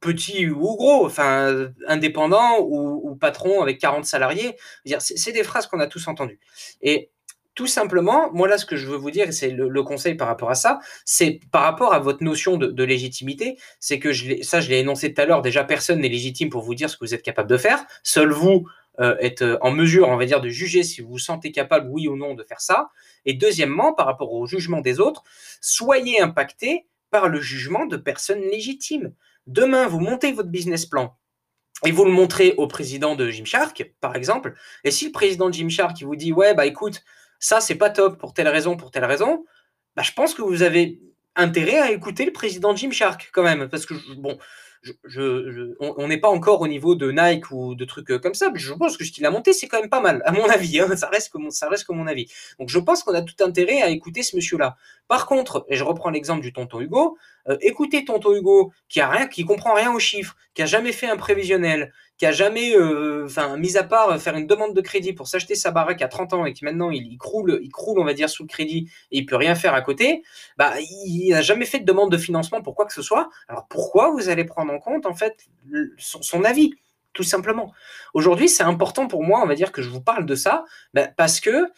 petit 0.00 0.48
ou 0.48 0.76
gros, 0.76 1.06
enfin 1.06 1.72
indépendant 1.88 2.60
ou, 2.60 3.16
patron 3.16 3.62
avec 3.62 3.78
40 3.78 4.04
salariés, 4.04 4.56
c'est 4.98 5.32
des 5.32 5.42
phrases 5.42 5.66
qu'on 5.66 5.80
a 5.80 5.86
tous 5.86 6.06
entendues. 6.08 6.38
Et 6.82 7.10
tout 7.54 7.66
simplement, 7.66 8.30
moi 8.32 8.48
là, 8.48 8.58
ce 8.58 8.66
que 8.66 8.76
je 8.76 8.86
veux 8.86 8.96
vous 8.96 9.10
dire, 9.10 9.32
c'est 9.32 9.50
le, 9.50 9.82
conseil 9.82 10.14
par 10.14 10.28
rapport 10.28 10.50
à 10.50 10.54
ça, 10.54 10.80
c'est 11.04 11.40
par 11.52 11.62
rapport 11.62 11.94
à 11.94 12.00
votre 12.00 12.22
notion 12.22 12.56
de, 12.56 12.84
légitimité, 12.84 13.56
c'est 13.80 13.98
que 13.98 14.12
ça, 14.42 14.60
je 14.60 14.68
l'ai 14.68 14.80
énoncé 14.80 15.14
tout 15.14 15.22
à 15.22 15.24
l'heure, 15.24 15.40
déjà 15.40 15.64
personne 15.64 16.00
n'est 16.00 16.08
légitime 16.08 16.50
pour 16.50 16.62
vous 16.62 16.74
dire 16.74 16.90
ce 16.90 16.96
que 16.96 17.04
vous 17.04 17.14
êtes 17.14 17.22
capable 17.22 17.48
de 17.48 17.56
faire, 17.56 17.84
seul 18.02 18.30
vous 18.30 18.66
euh, 19.00 19.16
êtes 19.20 19.44
en 19.60 19.70
mesure, 19.70 20.08
on 20.08 20.16
va 20.16 20.26
dire, 20.26 20.40
de 20.40 20.48
juger 20.48 20.82
si 20.82 21.00
vous 21.00 21.10
vous 21.10 21.18
sentez 21.18 21.50
capable, 21.50 21.88
oui 21.90 22.08
ou 22.08 22.16
non, 22.16 22.34
de 22.34 22.44
faire 22.44 22.60
ça. 22.60 22.90
Et 23.24 23.34
deuxièmement, 23.34 23.92
par 23.92 24.06
rapport 24.06 24.32
au 24.32 24.46
jugement 24.46 24.80
des 24.80 25.00
autres, 25.00 25.22
soyez 25.60 26.20
impacté 26.20 26.86
par 27.14 27.28
le 27.28 27.40
jugement 27.40 27.86
de 27.86 27.96
personnes 27.96 28.40
légitimes. 28.40 29.12
Demain, 29.46 29.86
vous 29.86 30.00
montez 30.00 30.32
votre 30.32 30.48
business 30.48 30.84
plan 30.84 31.16
et 31.86 31.92
vous 31.92 32.04
le 32.04 32.10
montrez 32.10 32.54
au 32.56 32.66
président 32.66 33.14
de 33.14 33.30
Gymshark, 33.30 33.94
par 34.00 34.16
exemple, 34.16 34.54
et 34.82 34.90
si 34.90 35.06
le 35.06 35.12
président 35.12 35.48
de 35.48 35.54
Gymshark 35.54 36.02
vous 36.02 36.16
dit 36.16 36.32
ouais 36.32 36.54
bah 36.54 36.66
écoute 36.66 37.04
ça 37.38 37.60
c'est 37.60 37.76
pas 37.76 37.90
top 37.90 38.18
pour 38.18 38.34
telle 38.34 38.48
raison 38.48 38.76
pour 38.76 38.90
telle 38.90 39.04
raison, 39.04 39.44
bah 39.94 40.02
je 40.02 40.10
pense 40.10 40.34
que 40.34 40.42
vous 40.42 40.62
avez 40.62 40.98
intérêt 41.36 41.78
à 41.78 41.92
écouter 41.92 42.24
le 42.24 42.32
président 42.32 42.72
de 42.72 42.78
Gymshark 42.78 43.30
quand 43.32 43.44
même 43.44 43.68
parce 43.68 43.86
que 43.86 43.94
bon 44.16 44.36
on 45.80 46.08
n'est 46.08 46.18
pas 46.18 46.28
encore 46.28 46.60
au 46.60 46.68
niveau 46.68 46.94
de 46.94 47.10
Nike 47.10 47.50
ou 47.50 47.74
de 47.74 47.84
trucs 47.84 48.10
euh, 48.10 48.18
comme 48.18 48.34
ça, 48.34 48.50
mais 48.52 48.58
je 48.58 48.72
pense 48.72 48.96
que 48.96 49.04
ce 49.04 49.12
qu'il 49.12 49.24
a 49.26 49.30
monté, 49.30 49.52
c'est 49.52 49.66
quand 49.66 49.80
même 49.80 49.90
pas 49.90 50.00
mal, 50.00 50.22
à 50.24 50.32
mon 50.32 50.44
avis. 50.48 50.80
Hein. 50.80 50.94
ça, 50.96 51.08
reste 51.08 51.30
comme, 51.30 51.50
ça 51.50 51.68
reste 51.68 51.88
mon 51.88 52.06
avis. 52.06 52.30
Donc 52.58 52.68
je 52.68 52.78
pense 52.78 53.02
qu'on 53.02 53.14
a 53.14 53.22
tout 53.22 53.42
intérêt 53.42 53.82
à 53.82 53.88
écouter 53.88 54.22
ce 54.22 54.36
monsieur-là. 54.36 54.76
Par 55.08 55.26
contre, 55.26 55.66
et 55.68 55.76
je 55.76 55.84
reprends 55.84 56.10
l'exemple 56.10 56.42
du 56.42 56.52
tonton 56.52 56.80
Hugo, 56.80 57.16
euh, 57.48 57.56
écoutez 57.60 58.04
tonton 58.04 58.34
Hugo, 58.34 58.72
qui 58.88 59.00
a 59.00 59.08
rien, 59.08 59.26
qui 59.26 59.44
comprend 59.44 59.74
rien 59.74 59.92
aux 59.92 59.98
chiffres, 59.98 60.36
qui 60.54 60.62
a 60.62 60.66
jamais 60.66 60.92
fait 60.92 61.08
un 61.08 61.16
prévisionnel, 61.16 61.92
qui 62.16 62.26
a 62.26 62.32
jamais, 62.32 62.76
euh, 62.76 63.24
enfin, 63.26 63.56
mis 63.56 63.76
à 63.76 63.82
part 63.82 64.20
faire 64.20 64.36
une 64.36 64.46
demande 64.46 64.74
de 64.74 64.80
crédit 64.80 65.12
pour 65.12 65.26
s'acheter 65.26 65.54
sa 65.54 65.70
baraque 65.70 66.00
à 66.02 66.08
30 66.08 66.32
ans 66.32 66.46
et 66.46 66.52
qui 66.52 66.64
maintenant 66.64 66.90
il, 66.90 67.18
croule, 67.18 67.58
il 67.62 67.70
croule, 67.70 67.98
on 67.98 68.04
va 68.04 68.14
dire, 68.14 68.30
sous 68.30 68.46
crédit 68.46 68.88
et 69.10 69.18
il 69.18 69.26
peut 69.26 69.36
rien 69.36 69.54
faire 69.54 69.74
à 69.74 69.82
côté, 69.82 70.22
bah, 70.56 70.74
il 70.80 71.30
n'a 71.30 71.42
jamais 71.42 71.64
fait 71.64 71.80
de 71.80 71.84
demande 71.84 72.12
de 72.12 72.18
financement 72.18 72.62
pour 72.62 72.74
quoi 72.74 72.86
que 72.86 72.92
ce 72.92 73.02
soit. 73.02 73.30
Alors 73.48 73.66
pourquoi 73.68 74.10
vous 74.10 74.28
allez 74.28 74.44
prendre 74.44 74.72
en 74.72 74.78
compte 74.78 75.06
en 75.06 75.14
fait 75.14 75.46
son, 75.98 76.44
avis 76.44 76.74
tout 77.12 77.24
simplement? 77.24 77.72
Aujourd'hui, 78.12 78.48
c'est 78.48 78.64
important 78.64 79.08
pour 79.08 79.24
moi, 79.24 79.40
on 79.42 79.46
va 79.46 79.54
dire 79.54 79.72
que 79.72 79.82
je 79.82 79.88
vous 79.88 80.00
parle 80.00 80.26
de 80.26 80.34
ça, 80.34 80.64
bah, 80.94 81.08
parce 81.16 81.40
que 81.40 81.68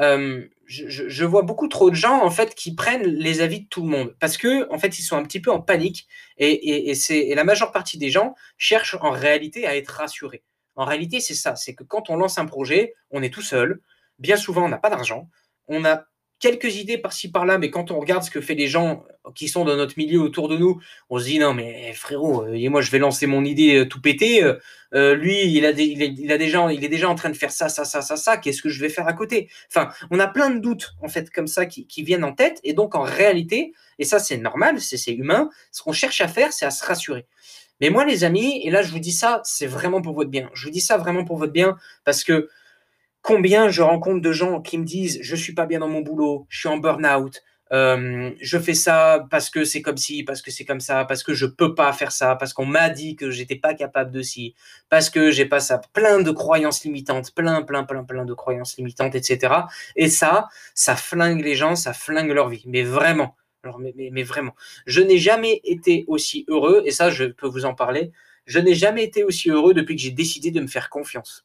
euh, 0.00 0.44
je, 0.66 1.24
vois 1.24 1.42
beaucoup 1.42 1.68
trop 1.68 1.90
de 1.90 1.94
gens 1.94 2.22
en 2.22 2.30
fait 2.30 2.54
qui 2.54 2.74
prennent 2.74 3.06
les 3.06 3.40
avis 3.40 3.60
de 3.60 3.68
tout 3.68 3.82
le 3.82 3.88
monde 3.88 4.14
parce 4.18 4.36
que 4.36 4.70
en 4.70 4.78
fait 4.78 4.98
ils 4.98 5.02
sont 5.02 5.16
un 5.16 5.22
petit 5.22 5.40
peu 5.40 5.50
en 5.50 5.60
panique 5.60 6.06
et, 6.38 6.94
c'est 6.94 7.34
la 7.34 7.44
majeure 7.44 7.72
partie 7.72 7.96
des 7.96 8.10
gens 8.10 8.34
cherchent 8.58 8.96
en 9.00 9.10
réalité 9.10 9.66
à 9.66 9.76
être 9.76 9.88
rassurés. 9.88 10.42
En 10.74 10.84
réalité, 10.84 11.20
c'est 11.20 11.34
ça, 11.34 11.56
c'est 11.56 11.74
que 11.74 11.84
quand 11.84 12.10
on 12.10 12.16
lance 12.16 12.36
un 12.36 12.44
projet, 12.44 12.94
on 13.10 13.22
est 13.22 13.32
tout 13.32 13.42
seul. 13.42 13.80
Bien 14.18 14.36
souvent, 14.36 14.66
on 14.66 14.68
n'a 14.68 14.76
pas 14.76 14.90
d'argent. 14.90 15.30
On 15.68 15.86
a 15.86 16.04
quelques 16.38 16.76
idées 16.76 16.98
par-ci 16.98 17.30
par-là, 17.30 17.58
mais 17.58 17.70
quand 17.70 17.90
on 17.90 17.98
regarde 17.98 18.22
ce 18.22 18.30
que 18.30 18.40
fait 18.40 18.54
les 18.54 18.66
gens 18.66 19.04
qui 19.34 19.48
sont 19.48 19.64
dans 19.64 19.76
notre 19.76 19.94
milieu 19.96 20.20
autour 20.20 20.48
de 20.48 20.56
nous, 20.56 20.80
on 21.10 21.18
se 21.18 21.24
dit 21.24 21.38
non 21.38 21.54
mais 21.54 21.92
frérot, 21.94 22.44
euh, 22.44 22.52
et 22.54 22.68
moi 22.68 22.80
je 22.80 22.90
vais 22.90 22.98
lancer 22.98 23.26
mon 23.26 23.44
idée 23.44 23.78
euh, 23.78 23.86
tout 23.86 24.00
pété. 24.00 24.42
Lui, 24.92 25.44
il 25.44 25.64
est 25.64 26.88
déjà 26.88 27.10
en 27.10 27.14
train 27.16 27.28
de 27.28 27.36
faire 27.36 27.50
ça, 27.50 27.68
ça, 27.68 27.84
ça, 27.84 28.00
ça, 28.00 28.16
ça. 28.16 28.38
Qu'est-ce 28.38 28.62
que 28.62 28.70
je 28.70 28.80
vais 28.80 28.88
faire 28.88 29.06
à 29.06 29.12
côté? 29.12 29.50
Enfin, 29.68 29.90
on 30.10 30.18
a 30.18 30.26
plein 30.26 30.48
de 30.48 30.58
doutes 30.58 30.94
en 31.02 31.08
fait 31.08 31.28
comme 31.28 31.48
ça 31.48 31.66
qui 31.66 32.02
viennent 32.02 32.24
en 32.24 32.32
tête, 32.32 32.60
et 32.64 32.72
donc 32.72 32.94
en 32.94 33.02
réalité, 33.02 33.74
et 33.98 34.04
ça 34.04 34.18
c'est 34.18 34.38
normal, 34.38 34.80
c'est 34.80 35.12
humain. 35.12 35.50
Ce 35.70 35.82
qu'on 35.82 35.92
cherche 35.92 36.22
à 36.22 36.28
faire, 36.28 36.52
c'est 36.52 36.64
à 36.64 36.70
se 36.70 36.82
rassurer. 36.84 37.26
Mais 37.80 37.90
moi, 37.90 38.06
les 38.06 38.24
amis, 38.24 38.62
et 38.64 38.70
là 38.70 38.82
je 38.82 38.90
vous 38.90 38.98
dis 38.98 39.12
ça, 39.12 39.42
c'est 39.44 39.66
vraiment 39.66 40.00
pour 40.00 40.14
votre 40.14 40.30
bien. 40.30 40.48
Je 40.54 40.64
vous 40.64 40.72
dis 40.72 40.80
ça 40.80 40.96
vraiment 40.96 41.24
pour 41.24 41.36
votre 41.36 41.52
bien 41.52 41.76
parce 42.04 42.24
que 42.24 42.48
Combien 43.26 43.70
je 43.70 43.82
rencontre 43.82 44.20
de 44.20 44.30
gens 44.30 44.60
qui 44.60 44.78
me 44.78 44.84
disent 44.84 45.18
je 45.20 45.34
suis 45.34 45.52
pas 45.52 45.66
bien 45.66 45.80
dans 45.80 45.88
mon 45.88 46.00
boulot, 46.00 46.46
je 46.48 46.60
suis 46.60 46.68
en 46.68 46.76
burn-out, 46.76 47.42
euh, 47.72 48.30
je 48.40 48.56
fais 48.56 48.74
ça 48.74 49.26
parce 49.32 49.50
que 49.50 49.64
c'est 49.64 49.82
comme 49.82 49.96
ci, 49.96 50.22
parce 50.22 50.42
que 50.42 50.52
c'est 50.52 50.64
comme 50.64 50.78
ça, 50.78 51.04
parce 51.04 51.24
que 51.24 51.34
je 51.34 51.44
peux 51.44 51.74
pas 51.74 51.92
faire 51.92 52.12
ça, 52.12 52.36
parce 52.36 52.52
qu'on 52.52 52.66
m'a 52.66 52.88
dit 52.88 53.16
que 53.16 53.32
j'étais 53.32 53.56
pas 53.56 53.74
capable 53.74 54.12
de 54.12 54.22
ci, 54.22 54.54
parce 54.90 55.10
que 55.10 55.32
j'ai 55.32 55.44
pas 55.44 55.58
ça, 55.58 55.80
plein 55.92 56.20
de 56.20 56.30
croyances 56.30 56.84
limitantes, 56.84 57.34
plein, 57.34 57.62
plein, 57.62 57.82
plein, 57.82 58.04
plein 58.04 58.24
de 58.24 58.32
croyances 58.32 58.76
limitantes, 58.76 59.16
etc. 59.16 59.54
Et 59.96 60.08
ça, 60.08 60.46
ça 60.76 60.94
flingue 60.94 61.42
les 61.42 61.56
gens, 61.56 61.74
ça 61.74 61.92
flingue 61.92 62.30
leur 62.30 62.48
vie, 62.48 62.62
mais 62.66 62.84
vraiment. 62.84 63.34
Mais 64.12 64.22
vraiment, 64.22 64.54
je 64.86 65.00
n'ai 65.00 65.18
jamais 65.18 65.60
été 65.64 66.04
aussi 66.06 66.44
heureux, 66.46 66.82
et 66.84 66.92
ça, 66.92 67.10
je 67.10 67.24
peux 67.24 67.48
vous 67.48 67.64
en 67.64 67.74
parler. 67.74 68.12
Je 68.44 68.60
n'ai 68.60 68.76
jamais 68.76 69.02
été 69.02 69.24
aussi 69.24 69.50
heureux 69.50 69.74
depuis 69.74 69.96
que 69.96 70.02
j'ai 70.02 70.12
décidé 70.12 70.52
de 70.52 70.60
me 70.60 70.68
faire 70.68 70.88
confiance. 70.90 71.44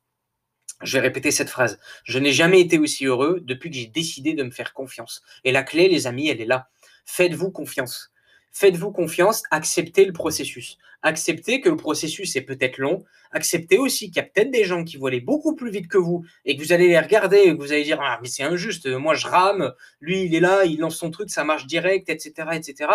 Je 0.84 0.98
vais 0.98 1.02
répéter 1.02 1.32
cette 1.32 1.50
phrase. 1.50 1.80
Je 2.04 2.20
n'ai 2.20 2.32
jamais 2.32 2.62
été 2.62 2.78
aussi 2.78 3.06
heureux 3.06 3.40
depuis 3.44 3.70
que 3.70 3.76
j'ai 3.76 3.88
décidé 3.88 4.34
de 4.34 4.44
me 4.44 4.52
faire 4.52 4.74
confiance. 4.74 5.22
Et 5.44 5.52
la 5.52 5.64
clé, 5.64 5.88
les 5.88 6.08
amis, 6.08 6.30
elle 6.30 6.42
est 6.42 6.46
là. 6.46 6.70
Faites-vous 7.06 7.52
confiance. 7.52 8.12
Faites-vous 8.54 8.92
confiance, 8.92 9.44
acceptez 9.50 10.04
le 10.04 10.12
processus. 10.12 10.78
Acceptez 11.04 11.62
que 11.62 11.70
le 11.70 11.78
processus 11.78 12.36
est 12.36 12.42
peut-être 12.42 12.78
long. 12.78 13.04
Acceptez 13.32 13.78
aussi 13.78 14.08
qu'il 14.08 14.18
y 14.18 14.20
a 14.20 14.24
peut-être 14.24 14.52
des 14.52 14.66
gens 14.66 14.84
qui 14.84 14.98
vont 14.98 15.06
aller 15.06 15.22
beaucoup 15.22 15.56
plus 15.56 15.72
vite 15.72 15.88
que 15.88 15.98
vous 15.98 16.26
et 16.44 16.58
que 16.58 16.62
vous 16.62 16.74
allez 16.74 16.90
les 16.90 17.00
regarder 17.00 17.38
et 17.38 17.56
que 17.56 17.62
vous 17.62 17.72
allez 17.72 17.86
dire 17.86 18.00
Ah, 18.02 18.20
mais 18.22 18.28
c'est 18.28 18.44
injuste, 18.44 18.88
moi 18.88 19.16
je 19.16 19.26
rame, 19.26 19.74
lui 20.02 20.24
il 20.24 20.36
est 20.36 20.42
là, 20.42 20.66
il 20.66 20.80
lance 20.80 20.98
son 20.98 21.12
truc, 21.12 21.30
ça 21.30 21.46
marche 21.46 21.66
direct, 21.66 22.10
etc. 22.10 22.50
etc. 22.54 22.92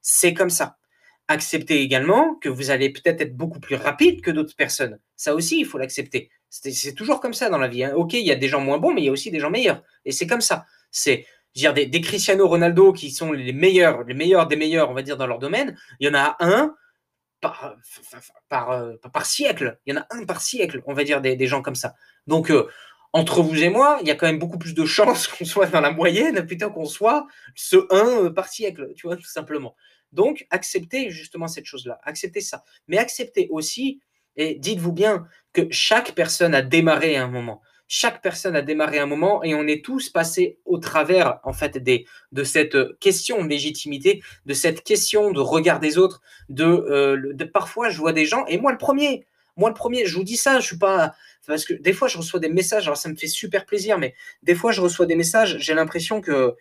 C'est 0.00 0.32
comme 0.32 0.50
ça. 0.50 0.78
Acceptez 1.28 1.80
également 1.82 2.34
que 2.36 2.48
vous 2.48 2.70
allez 2.70 2.90
peut-être 2.90 3.20
être 3.20 3.36
beaucoup 3.36 3.60
plus 3.60 3.76
rapide 3.76 4.22
que 4.22 4.30
d'autres 4.30 4.56
personnes. 4.56 4.98
Ça 5.16 5.34
aussi, 5.34 5.60
il 5.60 5.66
faut 5.66 5.78
l'accepter. 5.78 6.30
C'est 6.62 6.94
toujours 6.94 7.20
comme 7.20 7.34
ça 7.34 7.50
dans 7.50 7.58
la 7.58 7.66
vie. 7.66 7.82
Hein. 7.82 7.94
Ok, 7.96 8.12
il 8.12 8.24
y 8.24 8.30
a 8.30 8.36
des 8.36 8.48
gens 8.48 8.60
moins 8.60 8.78
bons, 8.78 8.94
mais 8.94 9.02
il 9.02 9.06
y 9.06 9.08
a 9.08 9.12
aussi 9.12 9.30
des 9.30 9.40
gens 9.40 9.50
meilleurs. 9.50 9.82
Et 10.04 10.12
c'est 10.12 10.26
comme 10.26 10.40
ça. 10.40 10.66
C'est 10.90 11.26
dire 11.54 11.74
des, 11.74 11.88
Cristiano 12.00 12.46
Ronaldo 12.46 12.92
qui 12.92 13.10
sont 13.10 13.32
les 13.32 13.52
meilleurs, 13.52 14.04
les 14.04 14.14
meilleurs 14.14 14.46
des 14.46 14.56
meilleurs, 14.56 14.90
on 14.90 14.94
va 14.94 15.02
dire, 15.02 15.16
dans 15.16 15.26
leur 15.26 15.40
domaine. 15.40 15.76
Il 15.98 16.06
y 16.06 16.10
en 16.10 16.14
a 16.14 16.36
un 16.40 16.74
par, 17.40 18.70
euh, 18.70 18.96
par, 19.12 19.26
siècle. 19.26 19.78
Il 19.84 19.94
y 19.94 19.98
en 19.98 20.00
a 20.00 20.06
un 20.10 20.24
par 20.24 20.40
siècle, 20.40 20.82
on 20.86 20.94
va 20.94 21.04
dire, 21.04 21.20
des, 21.20 21.46
gens 21.46 21.60
comme 21.60 21.74
ça. 21.74 21.94
Donc, 22.26 22.50
euh, 22.50 22.68
entre 23.12 23.42
vous 23.42 23.62
et 23.62 23.68
moi, 23.68 23.98
il 24.00 24.08
y 24.08 24.10
a 24.10 24.14
quand 24.14 24.26
même 24.26 24.38
beaucoup 24.38 24.58
plus 24.58 24.74
de 24.74 24.84
chances 24.84 25.26
qu'on 25.28 25.44
soit 25.44 25.66
dans 25.66 25.80
la 25.80 25.90
moyenne 25.90 26.46
plutôt 26.46 26.70
qu'on 26.70 26.86
soit 26.86 27.26
ce 27.54 27.76
un 27.90 28.26
euh, 28.26 28.30
par 28.30 28.48
siècle, 28.48 28.92
tu 28.96 29.06
vois, 29.06 29.16
tout 29.16 29.24
simplement. 29.24 29.74
Donc, 30.12 30.46
acceptez 30.50 31.10
justement 31.10 31.48
cette 31.48 31.66
chose-là. 31.66 31.98
Acceptez 32.04 32.40
ça. 32.40 32.64
Mais 32.86 32.98
acceptez 32.98 33.48
aussi 33.50 34.00
et 34.36 34.54
dites-vous 34.56 34.92
bien 34.92 35.26
que 35.52 35.62
chaque 35.70 36.12
personne 36.12 36.54
a 36.54 36.62
démarré 36.62 37.16
un 37.16 37.28
moment. 37.28 37.62
Chaque 37.86 38.22
personne 38.22 38.56
a 38.56 38.62
démarré 38.62 38.98
un 38.98 39.06
moment 39.06 39.44
et 39.44 39.54
on 39.54 39.66
est 39.66 39.84
tous 39.84 40.08
passés 40.08 40.58
au 40.64 40.78
travers 40.78 41.38
en 41.44 41.52
fait 41.52 41.76
des, 41.78 42.06
de 42.32 42.42
cette 42.42 42.76
question 42.98 43.44
de 43.44 43.48
légitimité, 43.48 44.22
de 44.46 44.54
cette 44.54 44.82
question 44.82 45.30
de 45.30 45.40
regard 45.40 45.80
des 45.80 45.98
autres, 45.98 46.22
de, 46.48 46.64
euh, 46.64 47.32
de 47.34 47.44
parfois 47.44 47.90
je 47.90 47.98
vois 47.98 48.12
des 48.12 48.24
gens 48.24 48.46
et 48.46 48.58
moi 48.58 48.72
le 48.72 48.78
premier, 48.78 49.26
moi 49.56 49.68
le 49.68 49.74
premier, 49.74 50.06
je 50.06 50.16
vous 50.16 50.24
dis 50.24 50.36
ça, 50.36 50.60
je 50.60 50.66
suis 50.66 50.78
pas 50.78 51.14
parce 51.46 51.66
que 51.66 51.74
des 51.74 51.92
fois 51.92 52.08
je 52.08 52.16
reçois 52.16 52.40
des 52.40 52.48
messages, 52.48 52.84
alors 52.84 52.96
ça 52.96 53.10
me 53.10 53.16
fait 53.16 53.26
super 53.26 53.66
plaisir, 53.66 53.98
mais 53.98 54.14
des 54.42 54.54
fois 54.54 54.72
je 54.72 54.80
reçois 54.80 55.04
des 55.04 55.14
messages, 55.14 55.58
j'ai 55.58 55.74
l'impression 55.74 56.22
que, 56.22 56.56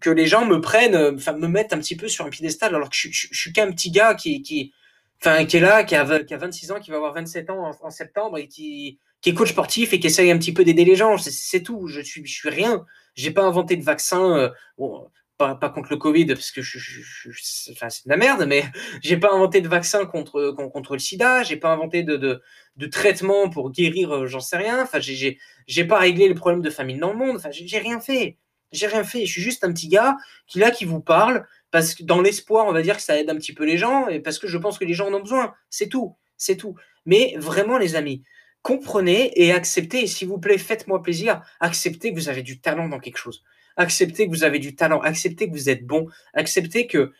que, 0.00 0.10
les 0.10 0.26
gens 0.26 0.46
me 0.46 0.60
prennent, 0.62 1.14
enfin 1.14 1.34
me 1.34 1.46
mettent 1.46 1.74
un 1.74 1.78
petit 1.78 1.94
peu 1.94 2.08
sur 2.08 2.24
un 2.24 2.30
piédestal 2.30 2.74
alors 2.74 2.88
que 2.88 2.96
je, 2.96 3.08
je, 3.12 3.28
je 3.30 3.38
suis 3.38 3.52
qu'un 3.52 3.70
petit 3.70 3.90
gars 3.90 4.14
qui, 4.14 4.72
enfin, 5.20 5.44
qui 5.44 5.56
est 5.56 5.60
là, 5.60 5.84
qui 5.84 5.94
a, 5.94 6.24
qui 6.24 6.34
a 6.34 6.38
26 6.38 6.72
ans, 6.72 6.80
qui 6.80 6.90
va 6.90 6.96
avoir 6.96 7.14
27 7.14 7.50
ans 7.50 7.70
en, 7.80 7.90
septembre 7.90 8.38
et 8.38 8.48
qui, 8.48 8.98
est 9.26 9.34
coach 9.34 9.50
sportif 9.50 9.92
et 9.92 10.00
qui 10.00 10.06
essaye 10.06 10.30
un 10.30 10.38
petit 10.38 10.52
peu 10.52 10.64
d'aider 10.64 10.84
les 10.84 10.96
gens. 10.96 11.16
C'est 11.18 11.62
tout. 11.62 11.86
Je 11.88 12.00
suis, 12.00 12.24
je 12.26 12.32
suis 12.32 12.50
rien. 12.50 12.84
J'ai 13.14 13.30
pas 13.30 13.42
inventé 13.42 13.76
de 13.76 13.84
vaccin. 13.84 14.36
Euh, 14.36 14.50
bon, 14.76 15.08
pas, 15.38 15.70
contre 15.70 15.90
le 15.90 15.96
Covid 15.96 16.26
parce 16.26 16.50
que 16.50 16.62
je, 16.62 16.78
je, 16.78 17.30
c'est 17.40 17.72
de 17.72 18.10
la 18.10 18.16
merde, 18.16 18.44
mais 18.46 18.64
j'ai 19.02 19.16
pas 19.16 19.32
inventé 19.32 19.60
de 19.60 19.68
vaccin 19.68 20.04
contre, 20.04 20.50
contre 20.72 20.94
le 20.94 20.98
sida, 20.98 21.42
j'ai 21.44 21.56
pas 21.56 21.72
inventé 21.72 22.02
de, 22.02 22.16
de, 22.16 22.42
de, 22.76 22.86
traitement 22.86 23.48
pour 23.48 23.70
guérir, 23.70 24.14
euh, 24.14 24.26
j'en 24.26 24.40
sais 24.40 24.56
rien. 24.56 24.82
Enfin, 24.82 24.98
j'ai 25.00 25.84
pas 25.84 25.98
réglé 25.98 26.28
le 26.28 26.34
problème 26.34 26.60
de 26.60 26.70
famine 26.70 26.98
dans 26.98 27.12
le 27.12 27.18
monde. 27.18 27.36
Enfin, 27.36 27.50
j'ai 27.52 27.78
rien 27.78 28.00
fait. 28.00 28.36
J'ai 28.72 28.86
rien 28.86 29.04
fait. 29.04 29.26
Je 29.26 29.32
suis 29.32 29.42
juste 29.42 29.64
un 29.64 29.72
petit 29.72 29.88
gars 29.88 30.16
qui 30.46 30.58
là 30.58 30.70
qui 30.70 30.84
vous 30.84 31.00
parle 31.00 31.46
parce 31.70 31.94
que 31.94 32.02
dans 32.02 32.20
l'espoir, 32.20 32.66
on 32.66 32.72
va 32.72 32.82
dire 32.82 32.96
que 32.96 33.02
ça 33.02 33.18
aide 33.18 33.30
un 33.30 33.36
petit 33.36 33.52
peu 33.52 33.64
les 33.64 33.78
gens 33.78 34.08
et 34.08 34.20
parce 34.20 34.38
que 34.38 34.46
je 34.46 34.58
pense 34.58 34.78
que 34.78 34.84
les 34.84 34.94
gens 34.94 35.08
en 35.08 35.14
ont 35.14 35.20
besoin. 35.20 35.54
C'est 35.70 35.88
tout, 35.88 36.16
c'est 36.36 36.56
tout. 36.56 36.74
Mais 37.06 37.34
vraiment, 37.38 37.78
les 37.78 37.94
amis, 37.96 38.22
comprenez 38.62 39.32
et 39.40 39.52
acceptez. 39.52 40.02
Et 40.02 40.06
s'il 40.06 40.28
vous 40.28 40.38
plaît, 40.38 40.58
faites-moi 40.58 41.02
plaisir. 41.02 41.42
Acceptez 41.60 42.10
que 42.10 42.18
vous 42.18 42.28
avez 42.28 42.42
du 42.42 42.60
talent 42.60 42.88
dans 42.88 42.98
quelque 42.98 43.18
chose. 43.18 43.42
Acceptez 43.76 44.26
que 44.26 44.30
vous 44.30 44.44
avez 44.44 44.58
du 44.58 44.74
talent. 44.74 45.00
Acceptez 45.00 45.46
que 45.46 45.52
vous 45.52 45.68
êtes 45.70 45.86
bon. 45.86 46.08
Acceptez 46.34 46.86
que 46.86 47.12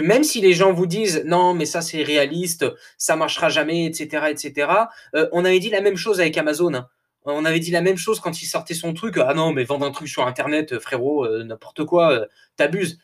même 0.00 0.24
si 0.24 0.40
les 0.40 0.52
gens 0.52 0.72
vous 0.72 0.86
disent 0.86 1.22
non, 1.24 1.54
mais 1.54 1.66
ça 1.66 1.80
c'est 1.80 2.02
réaliste, 2.02 2.64
ça 2.96 3.16
marchera 3.16 3.48
jamais, 3.48 3.86
etc., 3.86 4.26
etc. 4.30 4.70
Euh, 5.14 5.28
on 5.32 5.44
avait 5.44 5.58
dit 5.58 5.70
la 5.70 5.80
même 5.80 5.96
chose 5.96 6.20
avec 6.20 6.36
Amazon. 6.38 6.74
Hein. 6.74 6.88
On 7.24 7.44
avait 7.44 7.60
dit 7.60 7.70
la 7.70 7.82
même 7.82 7.98
chose 7.98 8.20
quand 8.20 8.40
il 8.40 8.46
sortait 8.46 8.74
son 8.74 8.94
truc. 8.94 9.18
Ah 9.18 9.34
non, 9.34 9.52
mais 9.52 9.64
vendre 9.64 9.86
un 9.86 9.90
truc 9.90 10.08
sur 10.08 10.26
Internet, 10.26 10.78
frérot, 10.78 11.24
euh, 11.26 11.44
n'importe 11.44 11.84
quoi, 11.84 12.12
euh, 12.12 12.26
t'abuses 12.56 12.98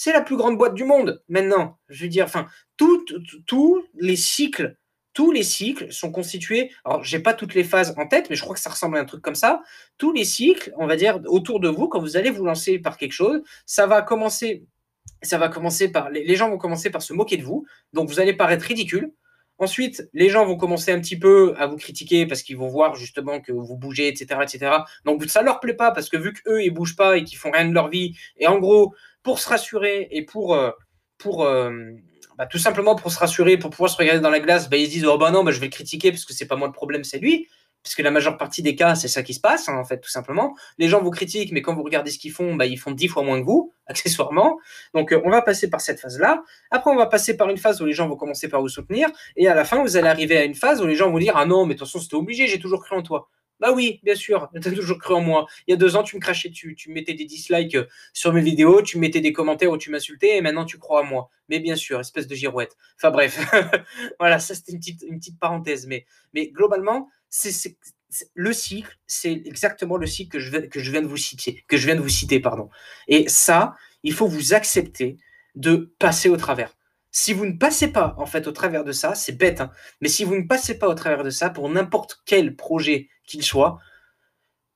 c'est 0.00 0.12
la 0.12 0.20
plus 0.20 0.36
grande 0.36 0.56
boîte 0.56 0.74
du 0.74 0.84
monde 0.84 1.24
maintenant. 1.28 1.76
Je 1.88 2.04
veux 2.04 2.08
dire, 2.08 2.24
enfin, 2.24 2.46
tous 2.76 3.84
les 3.96 4.14
cycles, 4.14 4.76
tous 5.12 5.32
les 5.32 5.42
cycles 5.42 5.92
sont 5.92 6.12
constitués. 6.12 6.70
Alors, 6.84 7.02
j'ai 7.02 7.18
pas 7.18 7.34
toutes 7.34 7.54
les 7.54 7.64
phases 7.64 7.92
en 7.96 8.06
tête, 8.06 8.30
mais 8.30 8.36
je 8.36 8.42
crois 8.42 8.54
que 8.54 8.60
ça 8.60 8.70
ressemble 8.70 8.96
à 8.96 9.00
un 9.00 9.04
truc 9.04 9.22
comme 9.22 9.34
ça. 9.34 9.60
Tous 9.96 10.12
les 10.12 10.24
cycles, 10.24 10.72
on 10.76 10.86
va 10.86 10.94
dire, 10.94 11.18
autour 11.26 11.58
de 11.58 11.68
vous, 11.68 11.88
quand 11.88 11.98
vous 12.00 12.16
allez 12.16 12.30
vous 12.30 12.44
lancer 12.44 12.78
par 12.78 12.96
quelque 12.96 13.10
chose, 13.10 13.42
ça 13.66 13.88
va 13.88 14.00
commencer. 14.00 14.64
Ça 15.22 15.36
va 15.36 15.48
commencer 15.48 15.90
par 15.90 16.10
les 16.10 16.36
gens 16.36 16.48
vont 16.48 16.58
commencer 16.58 16.90
par 16.90 17.02
se 17.02 17.12
moquer 17.12 17.36
de 17.36 17.42
vous, 17.42 17.66
donc 17.92 18.08
vous 18.08 18.20
allez 18.20 18.34
paraître 18.34 18.64
ridicule. 18.66 19.12
Ensuite, 19.58 20.08
les 20.12 20.28
gens 20.28 20.46
vont 20.46 20.56
commencer 20.56 20.92
un 20.92 21.00
petit 21.00 21.18
peu 21.18 21.54
à 21.58 21.66
vous 21.66 21.76
critiquer 21.76 22.26
parce 22.26 22.42
qu'ils 22.42 22.56
vont 22.56 22.68
voir 22.68 22.94
justement 22.94 23.40
que 23.40 23.50
vous 23.52 23.76
bougez, 23.76 24.06
etc., 24.06 24.40
etc. 24.42 24.70
Donc 25.04 25.24
ça 25.24 25.42
leur 25.42 25.58
plaît 25.58 25.74
pas 25.74 25.90
parce 25.90 26.08
que 26.08 26.16
vu 26.16 26.32
qu'eux 26.32 26.62
ils 26.62 26.70
bougent 26.70 26.96
pas 26.96 27.16
et 27.16 27.24
qu'ils 27.24 27.38
font 27.38 27.50
rien 27.50 27.66
de 27.66 27.74
leur 27.74 27.88
vie, 27.88 28.16
et 28.36 28.46
en 28.46 28.58
gros 28.58 28.94
pour 29.24 29.40
se 29.40 29.48
rassurer 29.48 30.08
et 30.12 30.24
pour, 30.24 30.54
euh, 30.54 30.70
euh, 31.26 31.92
bah, 32.36 32.46
tout 32.46 32.58
simplement 32.58 32.94
pour 32.94 33.10
se 33.10 33.18
rassurer, 33.18 33.56
pour 33.58 33.70
pouvoir 33.70 33.90
se 33.90 33.96
regarder 33.96 34.20
dans 34.20 34.30
la 34.30 34.40
glace, 34.40 34.70
bah, 34.70 34.76
ils 34.76 34.86
se 34.86 34.90
disent 34.90 35.06
Oh 35.06 35.18
bah 35.18 35.32
non, 35.32 35.42
bah, 35.42 35.50
je 35.50 35.58
vais 35.58 35.66
le 35.66 35.72
critiquer 35.72 36.12
parce 36.12 36.24
que 36.24 36.32
c'est 36.32 36.46
pas 36.46 36.56
moi 36.56 36.68
le 36.68 36.72
problème, 36.72 37.02
c'est 37.02 37.18
lui. 37.18 37.48
Puisque 37.82 38.00
la 38.00 38.10
majeure 38.10 38.36
partie 38.36 38.62
des 38.62 38.74
cas, 38.74 38.94
c'est 38.94 39.08
ça 39.08 39.22
qui 39.22 39.34
se 39.34 39.40
passe, 39.40 39.68
hein, 39.68 39.76
en 39.78 39.84
fait, 39.84 39.98
tout 40.00 40.10
simplement. 40.10 40.54
Les 40.78 40.88
gens 40.88 41.02
vous 41.02 41.10
critiquent, 41.10 41.52
mais 41.52 41.62
quand 41.62 41.74
vous 41.74 41.82
regardez 41.82 42.10
ce 42.10 42.18
qu'ils 42.18 42.32
font, 42.32 42.54
bah, 42.54 42.66
ils 42.66 42.76
font 42.76 42.90
dix 42.90 43.08
fois 43.08 43.22
moins 43.22 43.40
que 43.40 43.46
vous, 43.46 43.72
accessoirement. 43.86 44.58
Donc, 44.94 45.12
euh, 45.12 45.22
on 45.24 45.30
va 45.30 45.42
passer 45.42 45.70
par 45.70 45.80
cette 45.80 46.00
phase-là. 46.00 46.42
Après, 46.70 46.90
on 46.90 46.96
va 46.96 47.06
passer 47.06 47.36
par 47.36 47.48
une 47.48 47.58
phase 47.58 47.80
où 47.80 47.86
les 47.86 47.92
gens 47.92 48.08
vont 48.08 48.16
commencer 48.16 48.48
par 48.48 48.60
vous 48.60 48.68
soutenir. 48.68 49.08
Et 49.36 49.48
à 49.48 49.54
la 49.54 49.64
fin, 49.64 49.82
vous 49.82 49.96
allez 49.96 50.08
arriver 50.08 50.36
à 50.36 50.44
une 50.44 50.54
phase 50.54 50.82
où 50.82 50.86
les 50.86 50.96
gens 50.96 51.10
vont 51.10 51.18
dire 51.18 51.36
Ah 51.36 51.46
non, 51.46 51.66
mais 51.66 51.74
de 51.74 51.78
toute 51.78 51.88
façon, 51.88 52.00
c'était 52.00 52.16
obligé, 52.16 52.46
j'ai 52.46 52.58
toujours 52.58 52.84
cru 52.84 52.96
en 52.96 53.02
toi. 53.02 53.28
Bah 53.60 53.72
oui, 53.72 54.00
bien 54.04 54.14
sûr, 54.14 54.48
tu 54.60 54.68
as 54.68 54.72
toujours 54.72 54.98
cru 54.98 55.14
en 55.14 55.20
moi. 55.20 55.46
Il 55.66 55.72
y 55.72 55.74
a 55.74 55.76
deux 55.76 55.96
ans, 55.96 56.02
tu 56.02 56.16
me 56.16 56.20
crachais 56.20 56.48
dessus, 56.48 56.74
tu 56.76 56.90
mettais 56.90 57.14
des 57.14 57.24
dislikes 57.24 57.74
euh, 57.74 57.86
sur 58.12 58.32
mes 58.32 58.40
vidéos, 58.40 58.82
tu 58.82 58.98
mettais 58.98 59.20
des 59.20 59.32
commentaires 59.32 59.70
où 59.70 59.78
tu 59.78 59.90
m'insultais, 59.90 60.36
et 60.36 60.40
maintenant 60.40 60.64
tu 60.64 60.78
crois 60.78 61.02
en 61.02 61.04
moi. 61.04 61.30
Mais 61.48 61.58
bien 61.58 61.74
sûr, 61.74 61.98
espèce 61.98 62.26
de 62.26 62.34
girouette. 62.34 62.76
Enfin 62.96 63.10
bref, 63.10 63.38
voilà, 64.20 64.38
ça 64.38 64.54
c'était 64.54 64.72
une 64.72 64.78
petite, 64.78 65.04
une 65.08 65.18
petite 65.18 65.40
parenthèse. 65.40 65.86
Mais, 65.86 66.06
mais 66.34 66.48
globalement, 66.48 67.08
c'est 67.28 67.50
le 68.34 68.52
cycle, 68.52 68.96
c'est 69.06 69.32
exactement 69.32 69.96
le 69.96 70.06
cycle 70.06 70.30
que 70.30 70.38
je, 70.38 70.50
viens, 70.50 70.62
que 70.62 70.80
je 70.80 70.90
viens 70.90 71.02
de 71.02 71.06
vous 71.06 71.16
citer, 71.16 71.64
que 71.68 71.76
je 71.76 71.86
viens 71.86 71.96
de 71.96 72.00
vous 72.00 72.08
citer, 72.08 72.40
pardon. 72.40 72.70
Et 73.06 73.28
ça, 73.28 73.76
il 74.02 74.12
faut 74.12 74.26
vous 74.26 74.54
accepter 74.54 75.18
de 75.54 75.94
passer 75.98 76.28
au 76.28 76.36
travers. 76.36 76.77
Si 77.20 77.32
vous 77.32 77.46
ne 77.46 77.58
passez 77.58 77.88
pas 77.88 78.14
en 78.16 78.26
fait 78.26 78.46
au 78.46 78.52
travers 78.52 78.84
de 78.84 78.92
ça, 78.92 79.16
c'est 79.16 79.36
bête, 79.36 79.60
hein, 79.60 79.72
mais 80.00 80.06
si 80.06 80.22
vous 80.22 80.36
ne 80.36 80.46
passez 80.46 80.78
pas 80.78 80.86
au 80.86 80.94
travers 80.94 81.24
de 81.24 81.30
ça 81.30 81.50
pour 81.50 81.68
n'importe 81.68 82.22
quel 82.24 82.54
projet 82.54 83.08
qu'il 83.26 83.42
soit, 83.42 83.80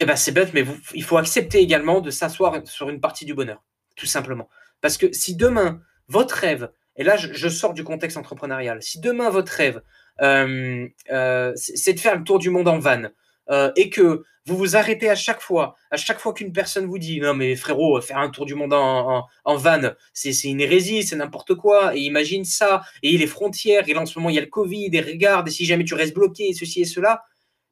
eh 0.01 0.07
ben, 0.07 0.17
c'est 0.17 0.33
bête, 0.33 0.53
mais 0.53 0.65
il 0.93 1.05
faut 1.05 1.19
accepter 1.19 1.61
également 1.61 2.01
de 2.01 2.11
s'asseoir 2.11 2.61
sur 2.65 2.89
une 2.89 2.99
partie 2.99 3.25
du 3.25 3.33
bonheur, 3.33 3.63
tout 3.95 4.07
simplement. 4.07 4.49
Parce 4.81 4.99
que 4.99 5.13
si 5.13 5.37
demain, 5.37 5.83
votre 6.09 6.35
rêve, 6.35 6.73
et 6.97 7.05
là 7.05 7.17
je, 7.17 7.49
sors 7.49 7.75
du 7.75 7.85
contexte 7.85 8.17
entrepreneurial, 8.17 8.83
si 8.83 8.99
demain 8.99 9.31
votre 9.31 9.53
rêve, 9.53 9.81
euh, 10.21 10.89
euh, 11.13 11.53
c'est 11.55 11.93
de 11.93 12.01
faire 12.01 12.19
le 12.19 12.25
tour 12.25 12.41
du 12.41 12.51
monde 12.51 12.67
en 12.67 12.81
van, 12.81 13.05
euh, 13.51 13.71
et 13.77 13.91
que 13.91 14.25
vous 14.47 14.57
vous 14.57 14.77
arrêtez 14.77 15.09
à 15.09 15.15
chaque 15.15 15.41
fois, 15.41 15.77
à 15.91 15.97
chaque 15.97 16.19
fois 16.19 16.35
qu'une 16.35 16.53
personne 16.53 16.87
vous 16.87 16.99
dit 16.99 17.21
non 17.21 17.35
mais 17.35 17.55
frérot, 17.55 18.01
faire 18.01 18.19
un 18.19 18.31
tour 18.31 18.45
du 18.45 18.55
monde 18.55 18.73
en, 18.73 19.25
en, 19.45 19.57
van, 19.57 19.93
c'est 20.13 20.33
une 20.45 20.61
hérésie, 20.61 21.05
c'est 21.05 21.17
n'importe 21.17 21.55
quoi, 21.55 21.97
et 21.97 22.01
imagine 22.01 22.45
ça, 22.45 22.83
et 23.03 23.17
les 23.17 23.27
frontières, 23.27 23.89
et 23.89 23.95
là 23.95 24.01
en 24.01 24.07
ce 24.07 24.19
moment 24.19 24.31
il 24.31 24.35
y 24.35 24.39
a 24.39 24.43
le 24.43 24.49
Covid, 24.49 24.91
et 24.93 25.01
regarde, 25.01 25.49
et 25.49 25.51
si 25.53 25.65
jamais 25.65 25.85
tu 25.85 25.95
restes 25.95 26.15
bloqué, 26.15 26.49
et 26.49 26.55
ceci 26.55 26.81
et 26.81 26.85
cela, 26.85 27.23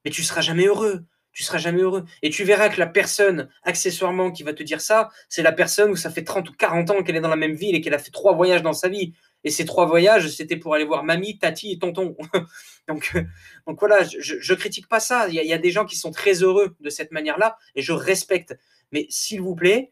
mais 0.04 0.10
tu 0.12 0.22
seras 0.22 0.42
jamais 0.42 0.66
heureux 0.66 1.04
tu 1.32 1.44
seras 1.44 1.58
jamais 1.58 1.82
heureux. 1.82 2.04
Et 2.22 2.30
tu 2.30 2.44
verras 2.44 2.68
que 2.68 2.78
la 2.78 2.86
personne, 2.86 3.48
accessoirement, 3.62 4.30
qui 4.30 4.42
va 4.42 4.52
te 4.52 4.62
dire 4.62 4.80
ça, 4.80 5.10
c'est 5.28 5.42
la 5.42 5.52
personne 5.52 5.90
où 5.90 5.96
ça 5.96 6.10
fait 6.10 6.24
30 6.24 6.50
ou 6.50 6.52
40 6.54 6.90
ans 6.90 7.02
qu'elle 7.02 7.16
est 7.16 7.20
dans 7.20 7.28
la 7.28 7.36
même 7.36 7.54
ville 7.54 7.74
et 7.74 7.80
qu'elle 7.80 7.94
a 7.94 7.98
fait 7.98 8.10
trois 8.10 8.34
voyages 8.34 8.62
dans 8.62 8.72
sa 8.72 8.88
vie. 8.88 9.14
Et 9.44 9.50
ces 9.50 9.64
trois 9.64 9.86
voyages, 9.86 10.28
c'était 10.28 10.56
pour 10.56 10.74
aller 10.74 10.84
voir 10.84 11.02
mamie, 11.02 11.38
tati 11.38 11.72
et 11.72 11.78
tonton. 11.78 12.16
donc, 12.88 13.12
euh, 13.14 13.22
donc 13.66 13.78
voilà, 13.78 14.04
je, 14.04 14.52
ne 14.52 14.58
critique 14.58 14.88
pas 14.88 15.00
ça. 15.00 15.28
Il 15.28 15.34
y, 15.34 15.52
a, 15.52 15.58
des 15.58 15.70
gens 15.70 15.86
qui 15.86 15.96
sont 15.96 16.10
très 16.10 16.42
heureux 16.42 16.76
de 16.80 16.90
cette 16.90 17.10
manière-là 17.10 17.56
et 17.74 17.82
je 17.82 17.92
respecte. 17.92 18.58
Mais 18.92 19.06
s'il 19.08 19.40
vous 19.40 19.54
plaît, 19.54 19.90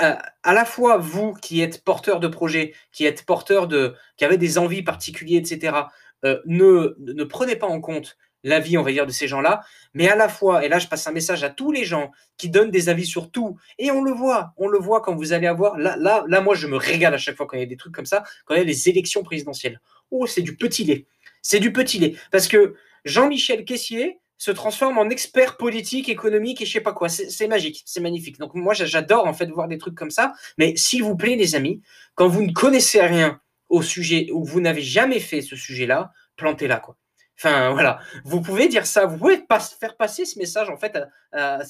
euh, 0.00 0.14
à 0.42 0.54
la 0.54 0.64
fois 0.64 0.98
vous 0.98 1.32
qui 1.34 1.60
êtes 1.60 1.84
porteur 1.84 2.20
de 2.20 2.28
projet, 2.28 2.74
qui 2.92 3.04
êtes 3.06 3.24
porteur 3.24 3.66
de, 3.66 3.94
qui 4.16 4.24
avez 4.24 4.36
des 4.36 4.58
envies 4.58 4.82
particulières, 4.82 5.40
etc., 5.40 5.76
euh, 6.24 6.40
ne, 6.44 6.96
ne 6.98 7.24
prenez 7.24 7.56
pas 7.56 7.66
en 7.66 7.80
compte 7.80 8.18
l'avis, 8.42 8.78
on 8.78 8.82
va 8.82 8.92
dire, 8.92 9.06
de 9.06 9.12
ces 9.12 9.28
gens-là, 9.28 9.62
mais 9.94 10.08
à 10.08 10.16
la 10.16 10.28
fois, 10.28 10.64
et 10.64 10.68
là 10.68 10.78
je 10.78 10.86
passe 10.86 11.06
un 11.06 11.12
message 11.12 11.44
à 11.44 11.50
tous 11.50 11.72
les 11.72 11.84
gens 11.84 12.10
qui 12.36 12.48
donnent 12.48 12.70
des 12.70 12.88
avis 12.88 13.06
sur 13.06 13.30
tout, 13.30 13.58
et 13.78 13.90
on 13.90 14.02
le 14.02 14.12
voit, 14.12 14.52
on 14.56 14.68
le 14.68 14.78
voit 14.78 15.00
quand 15.00 15.14
vous 15.14 15.32
allez 15.32 15.46
avoir, 15.46 15.78
là, 15.78 15.96
là, 15.96 16.24
là 16.26 16.40
moi 16.40 16.54
je 16.54 16.66
me 16.66 16.76
régale 16.76 17.14
à 17.14 17.18
chaque 17.18 17.36
fois 17.36 17.46
quand 17.46 17.56
il 17.56 17.60
y 17.60 17.64
a 17.64 17.66
des 17.66 17.76
trucs 17.76 17.94
comme 17.94 18.06
ça, 18.06 18.24
quand 18.44 18.54
il 18.54 18.58
y 18.58 18.60
a 18.60 18.64
les 18.64 18.88
élections 18.88 19.22
présidentielles. 19.22 19.80
Oh, 20.10 20.26
c'est 20.26 20.42
du 20.42 20.56
petit 20.56 20.84
lait, 20.84 21.06
c'est 21.42 21.60
du 21.60 21.72
petit 21.72 21.98
lait, 21.98 22.14
parce 22.30 22.48
que 22.48 22.74
Jean-Michel 23.04 23.64
Caissier 23.64 24.18
se 24.40 24.50
transforme 24.50 24.96
en 24.96 25.10
expert 25.10 25.58
politique, 25.58 26.08
économique 26.08 26.62
et 26.62 26.64
je 26.64 26.72
sais 26.72 26.80
pas 26.80 26.94
quoi, 26.94 27.10
c'est 27.10 27.46
magique, 27.46 27.82
c'est 27.84 28.00
magnifique. 28.00 28.38
Donc 28.38 28.54
moi 28.54 28.72
j'adore 28.72 29.26
en 29.26 29.34
fait 29.34 29.46
voir 29.46 29.68
des 29.68 29.76
trucs 29.76 29.94
comme 29.94 30.10
ça, 30.10 30.32
mais 30.56 30.74
s'il 30.76 31.02
vous 31.02 31.14
plaît 31.14 31.36
les 31.36 31.54
amis, 31.54 31.82
quand 32.14 32.26
vous 32.26 32.42
ne 32.42 32.52
connaissez 32.52 33.02
rien 33.02 33.40
au 33.68 33.82
sujet, 33.82 34.28
ou 34.32 34.44
vous 34.44 34.60
n'avez 34.60 34.82
jamais 34.82 35.20
fait 35.20 35.42
ce 35.42 35.56
sujet-là, 35.56 36.10
plantez-la 36.36 36.78
quoi. 36.78 36.96
Enfin, 37.42 37.72
voilà. 37.72 38.00
Vous 38.24 38.42
pouvez 38.42 38.68
dire 38.68 38.84
ça. 38.84 39.06
Vous 39.06 39.16
pouvez 39.16 39.42
faire 39.78 39.96
passer 39.96 40.26
ce 40.26 40.38
message, 40.38 40.68
en 40.68 40.76
fait, 40.76 40.98
à, 41.32 41.60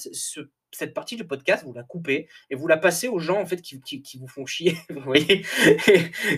cette 0.73 0.93
partie 0.93 1.15
du 1.15 1.25
podcast, 1.25 1.63
vous 1.65 1.73
la 1.73 1.83
coupez 1.83 2.27
et 2.49 2.55
vous 2.55 2.67
la 2.67 2.75
passez 2.75 3.07
aux 3.07 3.19
gens, 3.19 3.39
en 3.39 3.45
fait, 3.45 3.61
qui, 3.61 3.81
vous 4.19 4.27
font 4.27 4.45
chier. 4.45 4.77
Vous 4.89 4.99
voyez 4.99 5.45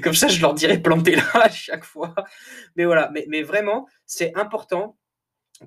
Comme 0.04 0.14
ça, 0.14 0.28
je 0.28 0.40
leur 0.40 0.54
dirais 0.54 0.80
planter 0.80 1.16
là 1.16 1.26
à 1.34 1.50
chaque 1.50 1.84
fois. 1.84 2.14
Mais 2.76 2.86
voilà. 2.86 3.10
Mais, 3.12 3.26
mais 3.28 3.42
vraiment, 3.42 3.88
c'est 4.06 4.36
important 4.36 4.98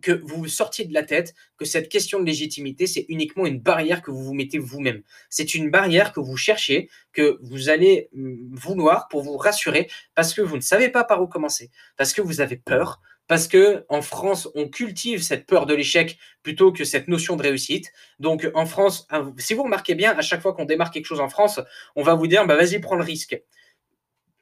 que 0.00 0.12
vous 0.12 0.36
vous 0.36 0.48
sortiez 0.48 0.84
de 0.84 0.94
la 0.94 1.02
tête 1.02 1.34
que 1.56 1.64
cette 1.64 1.88
question 1.88 2.20
de 2.20 2.24
légitimité, 2.24 2.86
c'est 2.86 3.06
uniquement 3.08 3.46
une 3.46 3.60
barrière 3.60 4.02
que 4.02 4.10
vous 4.10 4.22
vous 4.22 4.34
mettez 4.34 4.58
vous-même. 4.58 5.02
C'est 5.30 5.54
une 5.54 5.70
barrière 5.70 6.12
que 6.12 6.20
vous 6.20 6.36
cherchez, 6.36 6.88
que 7.12 7.38
vous 7.42 7.68
allez 7.68 8.10
mm, 8.12 8.54
vouloir 8.54 9.08
pour 9.08 9.22
vous 9.22 9.36
rassurer, 9.36 9.88
parce 10.14 10.34
que 10.34 10.42
vous 10.42 10.56
ne 10.56 10.60
savez 10.60 10.88
pas 10.88 11.04
par 11.04 11.22
où 11.22 11.26
commencer, 11.26 11.70
parce 11.96 12.12
que 12.12 12.20
vous 12.20 12.40
avez 12.40 12.56
peur, 12.56 13.00
parce 13.28 13.48
que 13.48 13.84
en 13.88 14.02
France, 14.02 14.48
on 14.54 14.68
cultive 14.68 15.22
cette 15.22 15.46
peur 15.46 15.66
de 15.66 15.74
l'échec 15.74 16.18
plutôt 16.42 16.72
que 16.72 16.84
cette 16.84 17.08
notion 17.08 17.36
de 17.36 17.42
réussite. 17.42 17.92
Donc 18.18 18.48
en 18.54 18.66
France, 18.66 19.08
si 19.38 19.54
vous 19.54 19.64
remarquez 19.64 19.94
bien, 19.94 20.16
à 20.16 20.22
chaque 20.22 20.42
fois 20.42 20.54
qu'on 20.54 20.64
démarre 20.64 20.90
quelque 20.90 21.06
chose 21.06 21.20
en 21.20 21.28
France, 21.28 21.60
on 21.96 22.02
va 22.02 22.14
vous 22.14 22.26
dire 22.26 22.46
bah 22.46 22.56
vas-y, 22.56 22.78
prends 22.80 22.96
le 22.96 23.04
risque. 23.04 23.40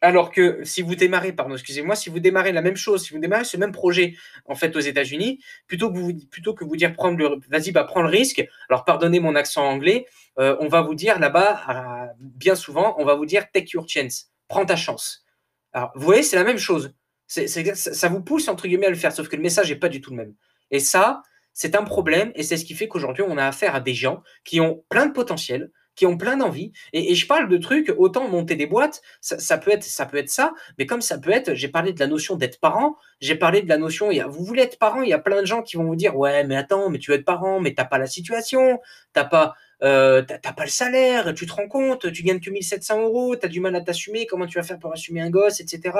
Alors 0.00 0.30
que 0.30 0.62
si 0.64 0.82
vous 0.82 0.96
démarrez, 0.96 1.32
pardon, 1.32 1.54
excusez-moi, 1.54 1.96
si 1.96 2.10
vous 2.10 2.20
démarrez 2.20 2.52
la 2.52 2.60
même 2.60 2.76
chose, 2.76 3.04
si 3.04 3.14
vous 3.14 3.20
démarrez 3.20 3.44
ce 3.44 3.56
même 3.56 3.72
projet 3.72 4.14
en 4.44 4.54
fait 4.54 4.76
aux 4.76 4.80
États-Unis, 4.80 5.40
plutôt 5.66 5.90
que 5.90 5.96
vous 5.98 6.12
plutôt 6.30 6.52
que 6.52 6.62
vous 6.62 6.76
dire 6.76 6.92
prendre 6.92 7.40
vas-y, 7.48 7.72
bah 7.72 7.84
prends 7.84 8.02
le 8.02 8.10
risque. 8.10 8.46
Alors 8.68 8.84
pardonnez 8.84 9.18
mon 9.18 9.34
accent 9.34 9.64
anglais, 9.66 10.06
euh, 10.38 10.56
on 10.60 10.68
va 10.68 10.82
vous 10.82 10.94
dire 10.94 11.18
là-bas, 11.18 12.12
bien 12.18 12.54
souvent, 12.54 12.96
on 12.98 13.06
va 13.06 13.14
vous 13.14 13.24
dire 13.24 13.50
take 13.50 13.70
your 13.72 13.88
chance, 13.88 14.30
prends 14.46 14.66
ta 14.66 14.76
chance. 14.76 15.24
Alors 15.72 15.90
vous 15.94 16.04
voyez, 16.04 16.22
c'est 16.22 16.36
la 16.36 16.44
même 16.44 16.58
chose 16.58 16.94
ça 17.26 18.08
vous 18.08 18.22
pousse 18.22 18.48
entre 18.48 18.66
guillemets 18.66 18.86
à 18.86 18.90
le 18.90 18.96
faire, 18.96 19.12
sauf 19.12 19.28
que 19.28 19.36
le 19.36 19.42
message 19.42 19.70
n'est 19.70 19.78
pas 19.78 19.88
du 19.88 20.00
tout 20.00 20.10
le 20.10 20.16
même. 20.16 20.34
Et 20.70 20.80
ça, 20.80 21.22
c'est 21.52 21.76
un 21.76 21.84
problème, 21.84 22.32
et 22.34 22.42
c'est 22.42 22.56
ce 22.56 22.64
qui 22.64 22.74
fait 22.74 22.88
qu'aujourd'hui, 22.88 23.24
on 23.26 23.38
a 23.38 23.46
affaire 23.46 23.74
à 23.74 23.80
des 23.80 23.94
gens 23.94 24.22
qui 24.44 24.60
ont 24.60 24.84
plein 24.88 25.06
de 25.06 25.12
potentiel, 25.12 25.70
qui 25.94 26.06
ont 26.06 26.16
plein 26.16 26.36
d'envie. 26.36 26.72
Et, 26.92 27.14
je 27.14 27.26
parle 27.26 27.48
de 27.48 27.56
trucs, 27.56 27.94
autant 27.96 28.28
monter 28.28 28.56
des 28.56 28.66
boîtes, 28.66 29.00
ça, 29.20 29.58
peut 29.58 29.70
être, 29.70 29.84
ça 29.84 30.52
mais 30.78 30.86
comme 30.86 31.00
ça 31.00 31.18
peut 31.18 31.30
être, 31.30 31.54
j'ai 31.54 31.68
parlé 31.68 31.92
de 31.92 32.00
la 32.00 32.06
notion 32.06 32.36
d'être 32.36 32.58
parent, 32.58 32.96
j'ai 33.20 33.36
parlé 33.36 33.62
de 33.62 33.68
la 33.68 33.78
notion, 33.78 34.10
vous 34.28 34.44
voulez 34.44 34.62
être 34.62 34.78
parent, 34.78 35.02
il 35.02 35.08
y 35.08 35.12
a 35.12 35.18
plein 35.18 35.40
de 35.40 35.46
gens 35.46 35.62
qui 35.62 35.76
vont 35.76 35.84
vous 35.84 35.96
dire, 35.96 36.16
ouais, 36.16 36.44
mais 36.44 36.56
attends, 36.56 36.90
mais 36.90 36.98
tu 36.98 37.10
veux 37.10 37.16
être 37.16 37.24
parent, 37.24 37.60
mais 37.60 37.74
t'as 37.74 37.84
pas 37.84 37.98
la 37.98 38.06
situation, 38.06 38.80
t'as 39.12 39.24
pas, 39.24 39.54
euh, 39.82 40.22
t'as 40.22 40.52
pas 40.52 40.64
le 40.64 40.70
salaire, 40.70 41.34
tu 41.34 41.46
te 41.46 41.52
rends 41.52 41.68
compte, 41.68 42.10
tu 42.12 42.22
gagnes 42.22 42.40
que 42.40 42.50
1700 42.50 43.02
euros, 43.02 43.36
tu 43.36 43.46
as 43.46 43.48
du 43.48 43.60
mal 43.60 43.76
à 43.76 43.80
t'assumer, 43.80 44.26
comment 44.26 44.46
tu 44.46 44.58
vas 44.58 44.64
faire 44.64 44.78
pour 44.78 44.92
assumer 44.92 45.20
un 45.20 45.30
gosse, 45.30 45.60
etc. 45.60 45.92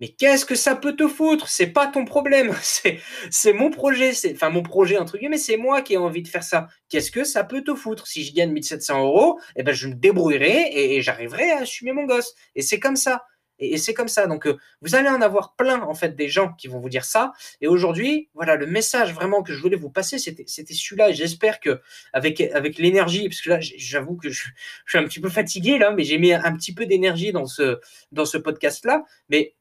Mais 0.00 0.08
qu'est-ce 0.08 0.44
que 0.44 0.54
ça 0.54 0.76
peut 0.76 0.94
te 0.94 1.08
foutre? 1.08 1.48
C'est 1.48 1.68
pas 1.68 1.86
ton 1.86 2.04
problème. 2.04 2.54
C'est 3.30 3.52
mon 3.52 3.70
projet. 3.70 4.12
Enfin 4.32 4.50
mon 4.50 4.62
projet 4.62 4.98
entre 4.98 5.16
guillemets. 5.16 5.38
C'est 5.38 5.56
moi 5.56 5.82
qui 5.82 5.94
ai 5.94 5.96
envie 5.96 6.22
de 6.22 6.28
faire 6.28 6.44
ça. 6.44 6.68
Qu'est-ce 6.88 7.10
que 7.10 7.24
ça 7.24 7.44
peut 7.44 7.62
te 7.62 7.74
foutre? 7.74 8.06
Si 8.06 8.24
je 8.24 8.34
gagne 8.34 8.52
1700 8.52 9.02
euros, 9.02 9.40
eh 9.56 9.62
ben 9.62 9.74
je 9.74 9.88
me 9.88 9.94
débrouillerai 9.94 10.70
et, 10.72 11.00
j'arriverai 11.02 11.50
à 11.52 11.60
assumer 11.60 11.92
mon 11.92 12.04
gosse. 12.04 12.34
Et 12.54 12.62
c'est 12.62 12.78
comme 12.78 12.96
ça. 12.96 13.24
Et, 13.58 13.78
c'est 13.78 13.94
comme 13.94 14.08
ça. 14.08 14.26
Donc 14.26 14.46
euh, 14.46 14.58
vous 14.82 14.96
allez 14.96 15.08
en 15.08 15.22
avoir 15.22 15.56
plein 15.56 15.80
en 15.80 15.94
fait 15.94 16.14
des 16.14 16.28
gens 16.28 16.52
qui 16.52 16.68
vont 16.68 16.78
vous 16.78 16.90
dire 16.90 17.06
ça. 17.06 17.32
Et 17.62 17.66
aujourd'hui, 17.66 18.28
voilà 18.34 18.56
le 18.56 18.66
message 18.66 19.14
vraiment 19.14 19.42
que 19.42 19.54
je 19.54 19.62
voulais 19.62 19.76
vous 19.76 19.90
passer, 19.90 20.18
c'était 20.18 20.44
celui-là. 20.74 21.12
J'espère 21.12 21.58
que 21.58 21.80
avec 22.12 22.42
avec 22.42 22.76
l'énergie, 22.76 23.28
parce 23.30 23.40
que 23.40 23.48
là 23.48 23.58
j'avoue 23.60 24.16
que 24.16 24.28
je, 24.28 24.48
je, 24.84 24.90
suis 24.90 24.98
un 24.98 25.04
petit 25.04 25.20
peu 25.20 25.30
fatigué 25.30 25.78
là, 25.78 25.90
mais 25.92 26.04
j'ai 26.04 26.18
mis 26.18 26.34
un 26.34 26.54
petit 26.54 26.74
peu 26.74 26.84
d'énergie 26.84 27.32
dans 27.32 27.46
ce 27.46 27.80
dans 28.12 28.26
ce 28.26 28.36
podcast 28.36 28.84
là. 28.84 29.02
Mais 29.30 29.55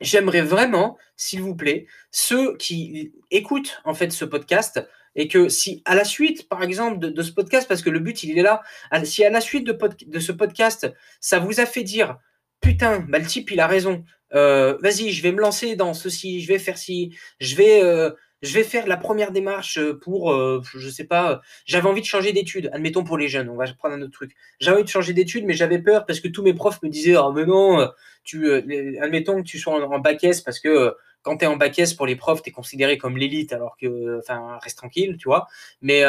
j'aimerais 0.00 0.42
vraiment, 0.42 0.98
s'il 1.16 1.42
vous 1.42 1.54
plaît, 1.54 1.86
ceux 2.10 2.56
qui 2.56 3.12
écoutent 3.30 3.80
en 3.84 3.94
fait 3.94 4.10
ce 4.10 4.24
podcast 4.24 4.86
et 5.16 5.28
que 5.28 5.48
si 5.48 5.82
à 5.84 5.94
la 5.94 6.04
suite, 6.04 6.48
par 6.48 6.62
exemple, 6.62 6.98
de, 6.98 7.22
ce 7.22 7.32
podcast, 7.32 7.68
parce 7.68 7.82
que 7.82 7.90
le 7.90 8.00
but 8.00 8.22
il 8.24 8.38
est 8.38 8.42
là, 8.42 8.62
si 9.04 9.24
à 9.24 9.30
la 9.30 9.40
suite 9.40 9.66
de, 9.66 10.18
ce 10.18 10.32
podcast, 10.32 10.92
ça 11.20 11.38
vous 11.38 11.60
a 11.60 11.66
fait 11.66 11.84
dire 11.84 12.18
putain, 12.60 13.00
bah, 13.08 13.18
le 13.18 13.26
type 13.26 13.50
il 13.50 13.60
a 13.60 13.66
raison, 13.66 14.04
euh, 14.34 14.76
vas-y, 14.80 15.10
je 15.10 15.22
vais 15.22 15.32
me 15.32 15.40
lancer 15.40 15.76
dans 15.76 15.94
ceci, 15.94 16.40
je 16.40 16.48
vais 16.48 16.58
faire 16.58 16.78
ci, 16.78 17.14
je 17.38 17.54
vais 17.56 17.82
euh, 17.82 18.10
je 18.44 18.54
vais 18.54 18.64
faire 18.64 18.86
la 18.86 18.96
première 18.96 19.32
démarche 19.32 19.80
pour, 20.02 20.32
euh, 20.32 20.60
je 20.74 20.88
sais 20.88 21.04
pas, 21.04 21.40
j'avais 21.64 21.88
envie 21.88 22.02
de 22.02 22.06
changer 22.06 22.32
d'études, 22.32 22.68
admettons 22.72 23.02
pour 23.02 23.16
les 23.16 23.28
jeunes, 23.28 23.48
on 23.48 23.56
va 23.56 23.64
prendre 23.72 23.94
un 23.94 24.02
autre 24.02 24.12
truc. 24.12 24.32
J'avais 24.60 24.76
envie 24.76 24.84
de 24.84 24.90
changer 24.90 25.14
d'études, 25.14 25.44
mais 25.46 25.54
j'avais 25.54 25.78
peur 25.78 26.04
parce 26.04 26.20
que 26.20 26.28
tous 26.28 26.42
mes 26.42 26.52
profs 26.52 26.82
me 26.82 26.88
disaient, 26.88 27.16
oh 27.16 27.32
mais 27.32 27.46
non, 27.46 27.80
euh, 27.80 27.86
tu, 28.22 28.46
euh, 28.46 28.60
admettons 29.00 29.42
que 29.42 29.46
tu 29.46 29.58
sois 29.58 29.74
en, 29.74 29.98
bac 29.98 30.22
S 30.22 30.42
parce 30.42 30.60
que 30.60 30.94
quand 31.22 31.38
tu 31.38 31.44
es 31.44 31.48
en 31.48 31.56
bac 31.56 31.78
S 31.78 31.94
pour 31.94 32.06
les 32.06 32.16
profs, 32.16 32.42
tu 32.42 32.50
es 32.50 32.52
considéré 32.52 32.98
comme 32.98 33.16
l'élite, 33.16 33.54
alors 33.54 33.76
que, 33.80 34.18
enfin, 34.18 34.58
reste 34.62 34.76
tranquille, 34.76 35.16
tu 35.18 35.26
vois. 35.26 35.46
Mais, 35.80 36.04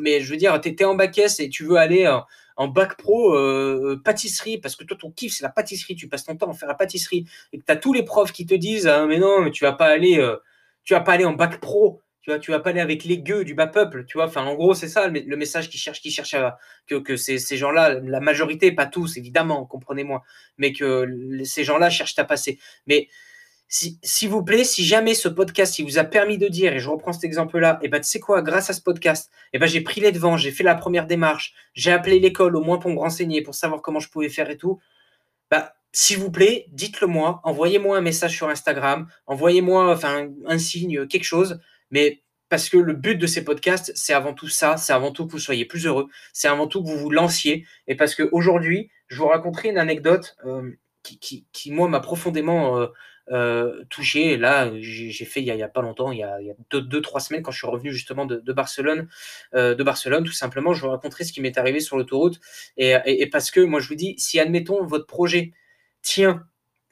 mais 0.00 0.20
je 0.20 0.30
veux 0.30 0.36
dire, 0.36 0.60
tu 0.60 0.68
es, 0.68 0.84
en 0.84 0.96
bac 0.96 1.16
S 1.16 1.38
et 1.38 1.48
tu 1.48 1.64
veux 1.64 1.76
aller 1.76 2.12
en 2.56 2.66
bac 2.66 2.96
pro 2.96 3.38
pâtisserie, 4.02 4.58
parce 4.58 4.74
que 4.74 4.82
toi, 4.82 4.96
ton 5.00 5.12
kiff, 5.12 5.34
c'est 5.34 5.44
la 5.44 5.48
pâtisserie, 5.48 5.94
tu 5.94 6.08
passes 6.08 6.24
ton 6.24 6.34
temps 6.34 6.50
à 6.50 6.54
faire 6.54 6.68
la 6.68 6.74
pâtisserie, 6.74 7.24
et 7.52 7.58
que 7.58 7.64
tu 7.64 7.70
as 7.70 7.76
tous 7.76 7.92
les 7.92 8.02
profs 8.02 8.32
qui 8.32 8.44
te 8.44 8.54
disent, 8.54 8.88
ah, 8.88 9.06
mais 9.06 9.18
non, 9.18 9.42
mais 9.42 9.52
tu 9.52 9.62
vas 9.62 9.74
pas 9.74 9.86
aller 9.86 10.18
tu 10.84 10.94
vas 10.94 11.00
pas 11.00 11.12
aller 11.12 11.24
en 11.24 11.32
bac 11.32 11.60
pro, 11.60 12.02
tu 12.22 12.30
vois, 12.30 12.38
tu 12.38 12.52
vas 12.52 12.60
pas 12.60 12.70
aller 12.70 12.80
avec 12.80 13.04
les 13.04 13.18
gueux 13.18 13.44
du 13.44 13.54
bas 13.54 13.66
peuple, 13.66 14.04
tu 14.04 14.16
vois. 14.16 14.26
Enfin, 14.26 14.44
en 14.44 14.54
gros, 14.54 14.74
c'est 14.74 14.88
ça 14.88 15.08
le 15.08 15.36
message 15.36 15.68
qui 15.68 15.76
cherche, 15.76 16.00
qui 16.00 16.10
cherche 16.10 16.34
à, 16.34 16.56
que, 16.86 16.94
que 16.94 17.16
ces, 17.16 17.38
gens-là, 17.56 18.00
la 18.00 18.20
majorité, 18.20 18.70
pas 18.72 18.86
tous, 18.86 19.16
évidemment, 19.16 19.66
comprenez-moi, 19.66 20.22
mais 20.56 20.72
que 20.72 21.42
ces 21.44 21.64
gens-là 21.64 21.90
cherchent 21.90 22.18
à 22.18 22.24
passer. 22.24 22.60
Mais 22.86 23.08
s'il 23.68 24.28
vous 24.28 24.44
plaît, 24.44 24.64
si 24.64 24.84
jamais 24.84 25.14
ce 25.14 25.28
podcast 25.28 25.78
il 25.78 25.84
vous 25.84 25.98
a 25.98 26.04
permis 26.04 26.38
de 26.38 26.46
dire, 26.46 26.74
et 26.74 26.78
je 26.78 26.90
reprends 26.90 27.12
cet 27.12 27.24
exemple-là, 27.24 27.78
et 27.82 27.86
eh 27.86 27.88
ben 27.88 28.00
tu 28.00 28.06
sais 28.06 28.20
quoi, 28.20 28.42
grâce 28.42 28.68
à 28.70 28.74
ce 28.74 28.82
podcast, 28.82 29.30
eh 29.54 29.58
ben 29.58 29.66
j'ai 29.66 29.80
pris 29.80 30.00
les 30.00 30.12
devants, 30.12 30.36
j'ai 30.36 30.50
fait 30.50 30.62
la 30.62 30.74
première 30.74 31.06
démarche, 31.06 31.54
j'ai 31.72 31.90
appelé 31.90 32.20
l'école 32.20 32.54
au 32.54 32.60
moins 32.60 32.78
pour 32.78 32.90
me 32.90 32.98
renseigner, 32.98 33.40
pour 33.42 33.54
savoir 33.54 33.80
comment 33.80 33.98
je 33.98 34.10
pouvais 34.10 34.28
faire 34.28 34.50
et 34.50 34.58
tout. 34.58 34.78
Bah, 35.50 35.74
s'il 35.92 36.18
vous 36.18 36.30
plaît, 36.30 36.66
dites-le 36.70 37.06
moi, 37.06 37.40
envoyez-moi 37.44 37.96
un 37.96 38.00
message 38.00 38.36
sur 38.36 38.48
Instagram, 38.48 39.08
envoyez-moi 39.26 39.98
un 40.46 40.58
signe, 40.58 41.06
quelque 41.06 41.24
chose, 41.24 41.60
mais 41.90 42.22
parce 42.48 42.68
que 42.68 42.76
le 42.76 42.92
but 42.92 43.16
de 43.16 43.26
ces 43.26 43.44
podcasts, 43.44 43.92
c'est 43.94 44.12
avant 44.12 44.34
tout 44.34 44.48
ça, 44.48 44.76
c'est 44.76 44.92
avant 44.92 45.10
tout 45.10 45.26
que 45.26 45.32
vous 45.32 45.38
soyez 45.38 45.64
plus 45.64 45.86
heureux, 45.86 46.08
c'est 46.32 46.48
avant 46.48 46.66
tout 46.66 46.82
que 46.82 46.88
vous 46.88 46.98
vous 46.98 47.10
lanciez, 47.10 47.66
et 47.86 47.94
parce 47.94 48.14
qu'aujourd'hui, 48.14 48.90
je 49.08 49.16
vous 49.18 49.28
raconterai 49.28 49.70
une 49.70 49.78
anecdote 49.78 50.36
euh, 50.44 50.70
qui, 51.02 51.46
qui, 51.52 51.72
moi, 51.72 51.88
m'a 51.88 52.00
profondément 52.00 52.78
euh, 52.78 52.86
euh, 53.30 53.84
touché. 53.88 54.36
Là, 54.36 54.70
j'ai 54.80 55.24
fait 55.24 55.42
il 55.42 55.54
n'y 55.54 55.62
a, 55.62 55.68
pas 55.68 55.82
longtemps, 55.82 56.12
il 56.12 56.18
y 56.18 56.22
a, 56.22 56.38
deux, 56.70 57.00
trois 57.00 57.20
semaines, 57.20 57.42
quand 57.42 57.50
je 57.50 57.58
suis 57.58 57.66
revenu 57.66 57.92
justement 57.92 58.26
de, 58.26 58.52
Barcelone, 58.52 59.08
euh, 59.54 59.74
de 59.74 59.82
Barcelone, 59.84 60.24
tout 60.24 60.32
simplement, 60.32 60.74
je 60.74 60.82
vous 60.82 60.90
raconterai 60.90 61.24
ce 61.24 61.32
qui 61.32 61.40
m'est 61.40 61.56
arrivé 61.58 61.80
sur 61.80 61.96
l'autoroute. 61.96 62.40
Et, 62.76 63.28
parce 63.30 63.50
que 63.50 63.60
moi, 63.60 63.80
je 63.80 63.88
vous 63.88 63.94
dis, 63.94 64.14
si 64.18 64.38
admettons 64.40 64.84
votre 64.84 65.06
projet 65.06 65.52
tient, 66.02 66.44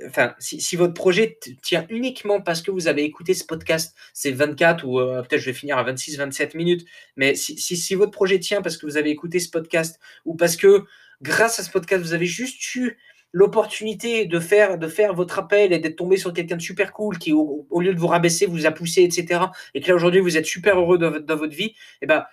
enfin, 0.06 0.34
si, 0.38 0.76
votre 0.76 0.94
projet 0.94 1.38
tient 1.62 1.86
uniquement 1.90 2.40
parce 2.40 2.62
que 2.62 2.70
vous 2.70 2.88
avez 2.88 3.04
écouté 3.04 3.34
ce 3.34 3.44
podcast, 3.44 3.96
c'est 4.14 4.32
24 4.32 4.84
ou 4.84 4.98
euh, 5.00 5.22
peut-être 5.22 5.40
je 5.40 5.46
vais 5.46 5.52
finir 5.52 5.78
à 5.78 5.82
26, 5.82 6.16
27 6.16 6.54
minutes, 6.54 6.86
mais 7.16 7.34
si, 7.34 7.58
si 7.58 7.94
votre 7.94 8.12
projet 8.12 8.38
tient 8.38 8.62
parce 8.62 8.76
que 8.76 8.86
vous 8.86 8.96
avez 8.96 9.10
écouté 9.10 9.40
ce 9.40 9.50
podcast 9.50 10.00
ou 10.24 10.34
parce 10.34 10.56
que 10.56 10.84
grâce 11.22 11.58
à 11.58 11.62
ce 11.62 11.70
podcast, 11.70 12.02
vous 12.02 12.14
avez 12.14 12.26
juste 12.26 12.74
eu 12.74 12.96
l'opportunité 13.32 14.26
de 14.26 14.40
faire, 14.40 14.78
de 14.78 14.88
faire 14.88 15.14
votre 15.14 15.38
appel 15.38 15.72
et 15.72 15.78
d'être 15.78 15.96
tombé 15.96 16.16
sur 16.16 16.32
quelqu'un 16.32 16.56
de 16.56 16.62
super 16.62 16.92
cool 16.92 17.18
qui, 17.18 17.32
au, 17.32 17.80
lieu 17.80 17.94
de 17.94 18.00
vous 18.00 18.08
rabaisser, 18.08 18.46
vous 18.46 18.66
a 18.66 18.72
poussé, 18.72 19.02
etc. 19.02 19.44
Et 19.74 19.80
que 19.80 19.88
là, 19.88 19.94
aujourd'hui, 19.94 20.20
vous 20.20 20.36
êtes 20.36 20.46
super 20.46 20.78
heureux 20.78 20.98
dans, 20.98 21.36
votre 21.36 21.54
vie, 21.54 21.66
et 21.66 21.76
eh 22.02 22.06
ben, 22.06 22.24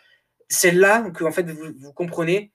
c'est 0.50 0.72
là 0.72 1.10
que 1.12 1.24
en 1.24 1.32
fait, 1.32 1.50
vous, 1.50 1.74
vous, 1.78 1.94
comprenez 1.94 2.52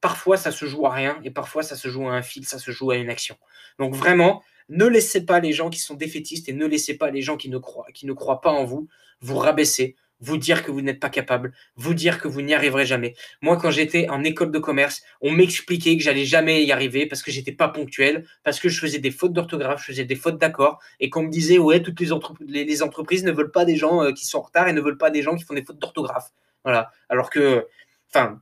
parfois, 0.00 0.36
ça 0.36 0.50
se 0.50 0.66
joue 0.66 0.86
à 0.86 0.92
rien 0.92 1.18
et 1.24 1.30
parfois, 1.30 1.62
ça 1.62 1.76
se 1.76 1.88
joue 1.88 2.06
à 2.08 2.12
un 2.12 2.22
fil, 2.22 2.46
ça 2.46 2.58
se 2.58 2.70
joue 2.70 2.90
à 2.90 2.96
une 2.96 3.10
action. 3.10 3.36
Donc, 3.78 3.94
vraiment, 3.94 4.42
ne 4.68 4.86
laissez 4.86 5.24
pas 5.24 5.40
les 5.40 5.52
gens 5.52 5.70
qui 5.70 5.80
sont 5.80 5.94
défaitistes 5.94 6.48
et 6.48 6.52
ne 6.52 6.66
laissez 6.66 6.96
pas 6.96 7.10
les 7.10 7.22
gens 7.22 7.36
qui 7.36 7.48
ne 7.48 7.58
croient, 7.58 7.86
qui 7.94 8.06
ne 8.06 8.12
croient 8.12 8.40
pas 8.40 8.50
en 8.50 8.64
vous 8.64 8.88
vous 9.20 9.36
rabaisser 9.36 9.96
vous 10.20 10.36
dire 10.36 10.64
que 10.64 10.70
vous 10.70 10.80
n'êtes 10.80 11.00
pas 11.00 11.10
capable, 11.10 11.52
vous 11.76 11.94
dire 11.94 12.20
que 12.20 12.28
vous 12.28 12.42
n'y 12.42 12.54
arriverez 12.54 12.86
jamais. 12.86 13.14
Moi, 13.40 13.56
quand 13.56 13.70
j'étais 13.70 14.08
en 14.08 14.24
école 14.24 14.50
de 14.50 14.58
commerce, 14.58 15.02
on 15.20 15.30
m'expliquait 15.30 15.96
que 15.96 16.02
j'allais 16.02 16.24
jamais 16.24 16.64
y 16.64 16.72
arriver 16.72 17.06
parce 17.06 17.22
que 17.22 17.30
j'étais 17.30 17.52
pas 17.52 17.68
ponctuel, 17.68 18.26
parce 18.42 18.58
que 18.60 18.68
je 18.68 18.80
faisais 18.80 18.98
des 18.98 19.10
fautes 19.10 19.32
d'orthographe, 19.32 19.80
je 19.80 19.86
faisais 19.86 20.04
des 20.04 20.16
fautes 20.16 20.38
d'accord, 20.38 20.80
et 21.00 21.10
qu'on 21.10 21.22
me 21.22 21.30
disait 21.30 21.58
ouais, 21.58 21.82
toutes 21.82 22.00
les, 22.00 22.64
les, 22.64 22.82
entreprises 22.82 23.24
ne 23.24 23.32
veulent 23.32 23.52
pas 23.52 23.64
des 23.64 23.76
gens 23.76 24.02
euh, 24.02 24.12
qui 24.12 24.26
sont 24.26 24.38
en 24.38 24.42
retard 24.42 24.68
et 24.68 24.72
ne 24.72 24.80
veulent 24.80 24.98
pas 24.98 25.10
des 25.10 25.22
gens 25.22 25.36
qui 25.36 25.44
font 25.44 25.54
des 25.54 25.64
fautes 25.64 25.78
d'orthographe. 25.78 26.30
Voilà. 26.64 26.90
Alors 27.08 27.30
que, 27.30 27.66
enfin, 28.12 28.40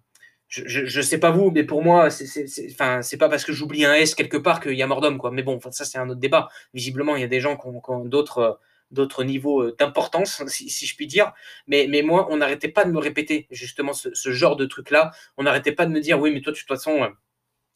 je, 0.48 0.98
ne 0.98 1.02
sais 1.02 1.18
pas 1.18 1.30
vous, 1.30 1.50
mais 1.50 1.64
pour 1.64 1.82
moi, 1.82 2.10
c'est 2.10 3.16
pas 3.18 3.28
parce 3.28 3.44
que 3.44 3.52
j'oublie 3.52 3.84
un 3.84 3.94
S 3.94 4.14
quelque 4.14 4.36
part 4.36 4.60
qu'il 4.60 4.74
y 4.74 4.82
a 4.82 4.86
mort 4.86 5.00
d'homme. 5.00 5.20
Mais 5.32 5.42
bon, 5.42 5.58
ça 5.70 5.84
c'est 5.84 5.98
un 5.98 6.08
autre 6.08 6.20
débat. 6.20 6.48
Visiblement, 6.72 7.16
il 7.16 7.22
y 7.22 7.24
a 7.24 7.28
des 7.28 7.40
gens 7.40 7.56
qui 7.56 7.66
ont, 7.66 8.04
d'autres 8.04 8.38
euh, 8.38 8.52
d'autres 8.92 9.24
niveaux 9.24 9.62
euh, 9.62 9.76
d'importance, 9.78 10.42
si, 10.48 10.86
je 10.86 10.96
puis 10.96 11.06
dire. 11.06 11.32
Mais, 11.66 11.88
moi, 12.02 12.28
on 12.30 12.36
n'arrêtait 12.36 12.68
pas 12.68 12.84
de 12.84 12.92
me 12.92 12.98
répéter 12.98 13.46
justement 13.50 13.92
ce, 13.92 14.30
genre 14.30 14.56
de 14.56 14.66
truc-là. 14.66 15.10
On 15.36 15.42
n'arrêtait 15.42 15.72
pas 15.72 15.86
de 15.86 15.90
me 15.90 16.00
dire, 16.00 16.20
oui, 16.20 16.32
mais 16.32 16.40
toi, 16.40 16.52
de 16.52 16.58
toute 16.58 16.68
façon, 16.68 17.08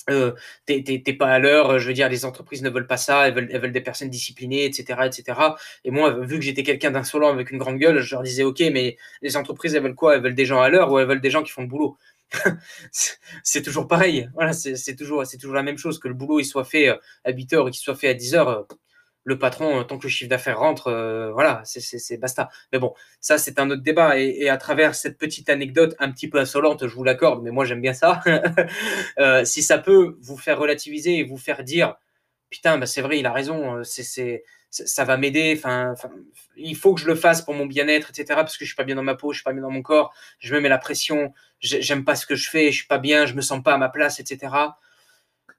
euh, 0.09 0.33
t'es 0.67 1.03
pas 1.19 1.29
à 1.29 1.39
l'heure. 1.41 1.81
Je 1.81 1.89
veux 1.89 1.95
dire, 1.95 2.09
les 2.09 2.25
entreprises 2.25 2.63
ne 2.63 2.71
veulent 2.71 2.87
pas 2.87 2.97
ça. 2.97 3.27
Elles 3.27 3.35
veulent, 3.35 3.49
elles 3.51 3.61
veulent 3.61 3.73
des 3.73 3.81
personnes 3.81 4.11
disciplinées, 4.11 4.65
etc., 4.65 5.01
etc. 5.07 5.41
Et 5.85 5.91
moi, 5.91 6.11
vu 6.13 6.39
que 6.39 6.45
j'étais 6.45 6.63
quelqu'un 6.63 6.93
d'insolent 6.93 7.31
avec 7.33 7.51
une 7.51 7.59
grande 7.59 7.79
gueule, 7.79 8.01
je 8.01 8.15
leur 8.15 8.23
disais, 8.23 8.45
ok, 8.45 8.61
mais 8.73 8.97
les 9.23 9.37
entreprises, 9.37 9.75
elles 9.75 9.83
veulent 9.83 9.95
quoi? 9.97 10.15
Elles 10.15 10.23
veulent 10.23 10.35
des 10.37 10.47
gens 10.47 10.61
à 10.61 10.69
l'heure 10.69 10.93
ou 10.93 10.99
elles 11.01 11.09
veulent 11.09 11.21
des 11.21 11.31
gens 11.31 11.43
qui 11.43 11.51
font 11.51 11.63
le 11.63 11.69
boulot? 11.69 11.97
c'est 13.43 13.63
toujours 13.63 13.89
pareil. 13.89 14.29
Voilà, 14.35 14.53
c'est 14.53 14.97
toujours, 14.97 15.25
toujours 15.27 15.55
la 15.55 15.63
même 15.63 15.79
chose. 15.79 15.99
Que 15.99 16.09
le 16.09 16.15
boulot 16.15 16.41
il 16.41 16.45
soit 16.45 16.65
fait 16.65 16.89
à 17.25 17.31
8 17.31 17.53
heures 17.53 17.69
et 17.69 17.71
qu'il 17.71 17.81
soit 17.81 17.95
fait 17.95 18.09
à 18.09 18.15
10 18.15 18.35
heures, 18.35 18.67
le 19.25 19.39
patron, 19.39 19.85
tant 19.85 19.99
que 19.99 20.05
le 20.05 20.09
chiffre 20.09 20.31
d'affaires 20.31 20.59
rentre, 20.59 20.89
euh, 20.89 21.31
voilà, 21.33 21.63
c'est 21.65 22.17
basta. 22.17 22.49
Mais 22.73 22.79
bon, 22.79 22.95
ça, 23.21 23.39
c'est 23.39 23.59
un 23.59 23.71
autre 23.71 23.83
débat. 23.83 24.19
Et, 24.19 24.49
à 24.49 24.57
travers 24.57 24.95
cette 24.95 25.19
petite 25.19 25.51
anecdote 25.51 25.95
un 25.99 26.11
petit 26.11 26.29
peu 26.29 26.39
insolente, 26.39 26.87
je 26.87 26.95
vous 26.95 27.05
l'accorde, 27.05 27.43
mais 27.43 27.51
moi, 27.51 27.65
j'aime 27.65 27.81
bien 27.81 27.95
ça. 27.95 28.23
Euh, 29.19 29.45
si 29.45 29.63
ça 29.63 29.79
peut 29.79 30.17
vous 30.21 30.37
faire 30.37 30.59
relativiser 30.59 31.19
et 31.19 31.25
vous 31.25 31.37
faire 31.37 31.63
dire, 31.65 31.97
putain, 32.51 32.79
bah, 32.79 32.87
c'est 32.87 33.03
vrai, 33.03 33.19
il 33.19 33.27
a 33.27 33.33
raison, 33.33 33.79
euh, 33.79 33.83
c'est 33.85 34.45
ça 34.71 35.05
va 35.05 35.17
m'aider. 35.17 35.55
Enfin, 35.57 35.95
il 36.57 36.77
faut 36.77 36.95
que 36.95 37.01
je 37.01 37.07
le 37.07 37.15
fasse 37.15 37.43
pour 37.43 37.55
mon 37.55 37.67
bien-être, 37.67 38.11
etc. 38.11 38.27
Parce 38.37 38.57
que 38.57 38.65
je 38.65 38.71
suis 38.71 38.77
pas 38.77 38.85
bien 38.85 38.95
dans 38.95 39.03
ma 39.03 39.15
peau, 39.17 39.33
je 39.33 39.39
suis 39.39 39.45
pas 39.45 39.53
bien 39.53 39.63
dans 39.63 39.71
mon 39.71 39.83
corps, 39.83 40.15
je 40.39 40.55
me 40.55 40.61
mets 40.61 40.69
la 40.69 40.79
pression, 40.79 41.33
j'aime 41.61 42.05
pas 42.05 42.17
ce 42.17 42.27
que 42.27 42.35
je 42.35 42.49
fais, 42.49 42.71
je 42.71 42.79
suis 42.79 42.87
pas 42.87 42.99
bien, 42.99 43.27
je 43.27 43.35
me 43.35 43.43
sens 43.43 43.63
pas 43.63 43.75
à 43.75 43.79
ma 43.79 43.89
place, 43.89 44.21
etc. 44.21 44.55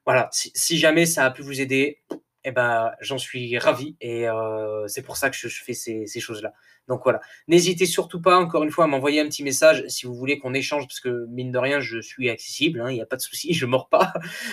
Voilà, 0.04 0.28
si 0.32 0.78
jamais 0.78 1.06
ça 1.06 1.26
a 1.26 1.30
pu 1.30 1.42
vous 1.42 1.60
aider, 1.60 2.02
eh 2.44 2.50
ben, 2.50 2.92
j'en 3.00 3.18
suis 3.18 3.56
ravi 3.58 3.96
et 4.00 4.28
euh, 4.28 4.88
c'est 4.88 5.02
pour 5.02 5.16
ça 5.16 5.30
que 5.30 5.36
je, 5.36 5.48
fais 5.48 5.74
ces, 5.74 6.06
choses-là. 6.20 6.52
Donc 6.88 7.02
voilà, 7.04 7.20
n'hésitez 7.46 7.86
surtout 7.86 8.20
pas, 8.20 8.38
encore 8.38 8.64
une 8.64 8.70
fois, 8.70 8.84
à 8.84 8.86
m'envoyer 8.88 9.20
un 9.20 9.26
petit 9.26 9.44
message 9.44 9.84
si 9.88 10.06
vous 10.06 10.14
voulez 10.14 10.38
qu'on 10.38 10.52
échange, 10.52 10.86
parce 10.86 11.00
que 11.00 11.26
mine 11.28 11.52
de 11.52 11.58
rien, 11.58 11.80
je 11.80 12.00
suis 12.00 12.28
accessible, 12.28 12.80
hein, 12.80 12.90
il 12.90 12.94
n'y 12.94 13.00
a 13.00 13.06
pas 13.06 13.16
de 13.16 13.22
souci, 13.22 13.54
je 13.54 13.66
ne 13.66 13.70
mords 13.70 13.88
pas, 13.88 14.12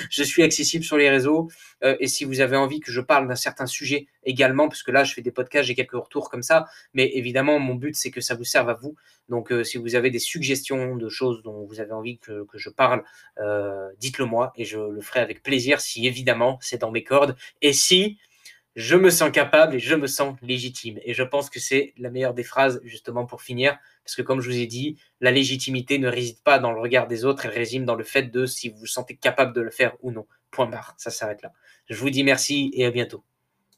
je 0.09 0.23
suis 0.23 0.43
accessible 0.43 0.83
sur 0.83 0.97
les 0.97 1.09
réseaux. 1.09 1.49
Euh, 1.83 1.97
et 1.99 2.07
si 2.07 2.25
vous 2.25 2.39
avez 2.39 2.55
envie 2.55 2.79
que 2.79 2.91
je 2.91 3.01
parle 3.01 3.27
d'un 3.27 3.35
certain 3.35 3.65
sujet 3.65 4.07
également, 4.23 4.67
parce 4.67 4.83
que 4.83 4.91
là, 4.91 5.03
je 5.03 5.13
fais 5.13 5.21
des 5.21 5.31
podcasts, 5.31 5.67
j'ai 5.67 5.75
quelques 5.75 5.93
retours 5.93 6.29
comme 6.29 6.43
ça, 6.43 6.67
mais 6.93 7.09
évidemment, 7.15 7.57
mon 7.59 7.75
but, 7.75 7.95
c'est 7.95 8.11
que 8.11 8.21
ça 8.21 8.35
vous 8.35 8.43
serve 8.43 8.69
à 8.69 8.73
vous. 8.75 8.95
Donc 9.27 9.51
euh, 9.51 9.63
si 9.63 9.77
vous 9.77 9.95
avez 9.95 10.09
des 10.09 10.19
suggestions 10.19 10.95
de 10.95 11.09
choses 11.09 11.43
dont 11.43 11.65
vous 11.65 11.79
avez 11.79 11.91
envie 11.91 12.17
que, 12.17 12.45
que 12.45 12.57
je 12.57 12.69
parle, 12.69 13.03
dites-le 13.99 14.25
moi 14.25 14.51
et 14.55 14.65
je 14.65 14.79
le 14.79 15.01
ferai 15.01 15.19
avec 15.21 15.43
plaisir 15.43 15.79
si 15.79 16.07
évidemment 16.07 16.57
c'est 16.61 16.81
dans 16.81 16.91
mes 16.91 17.03
cordes. 17.03 17.35
Et 17.61 17.73
si 17.73 18.17
je 18.79 18.95
me 18.95 19.09
sens 19.09 19.29
capable 19.29 19.75
et 19.75 19.79
je 19.79 19.93
me 19.93 20.07
sens 20.07 20.37
légitime. 20.41 20.99
Et 21.03 21.13
je 21.13 21.23
pense 21.23 21.49
que 21.49 21.59
c'est 21.59 21.93
la 21.97 22.09
meilleure 22.09 22.33
des 22.33 22.45
phrases 22.45 22.79
justement 22.85 23.25
pour 23.25 23.41
finir, 23.41 23.77
parce 24.05 24.15
que 24.15 24.21
comme 24.21 24.39
je 24.39 24.49
vous 24.49 24.57
ai 24.57 24.67
dit, 24.67 24.97
la 25.19 25.31
légitimité 25.31 25.99
ne 25.99 26.07
réside 26.07 26.41
pas 26.43 26.59
dans 26.59 26.71
le 26.71 26.79
regard 26.79 27.05
des 27.05 27.25
autres, 27.25 27.45
elle 27.45 27.51
réside 27.51 27.83
dans 27.83 27.95
le 27.95 28.05
fait 28.05 28.31
de 28.31 28.45
si 28.45 28.69
vous 28.69 28.77
vous 28.77 28.85
sentez 28.85 29.17
capable 29.17 29.53
de 29.53 29.59
le 29.59 29.69
faire 29.69 29.97
ou 30.01 30.11
non. 30.11 30.25
Point 30.49 30.67
barre, 30.67 30.95
ça 30.97 31.11
s'arrête 31.11 31.41
là. 31.41 31.51
Je 31.89 31.95
vous 31.95 32.09
dis 32.09 32.23
merci 32.23 32.71
et 32.73 32.85
à 32.85 32.91
bientôt. 32.91 33.21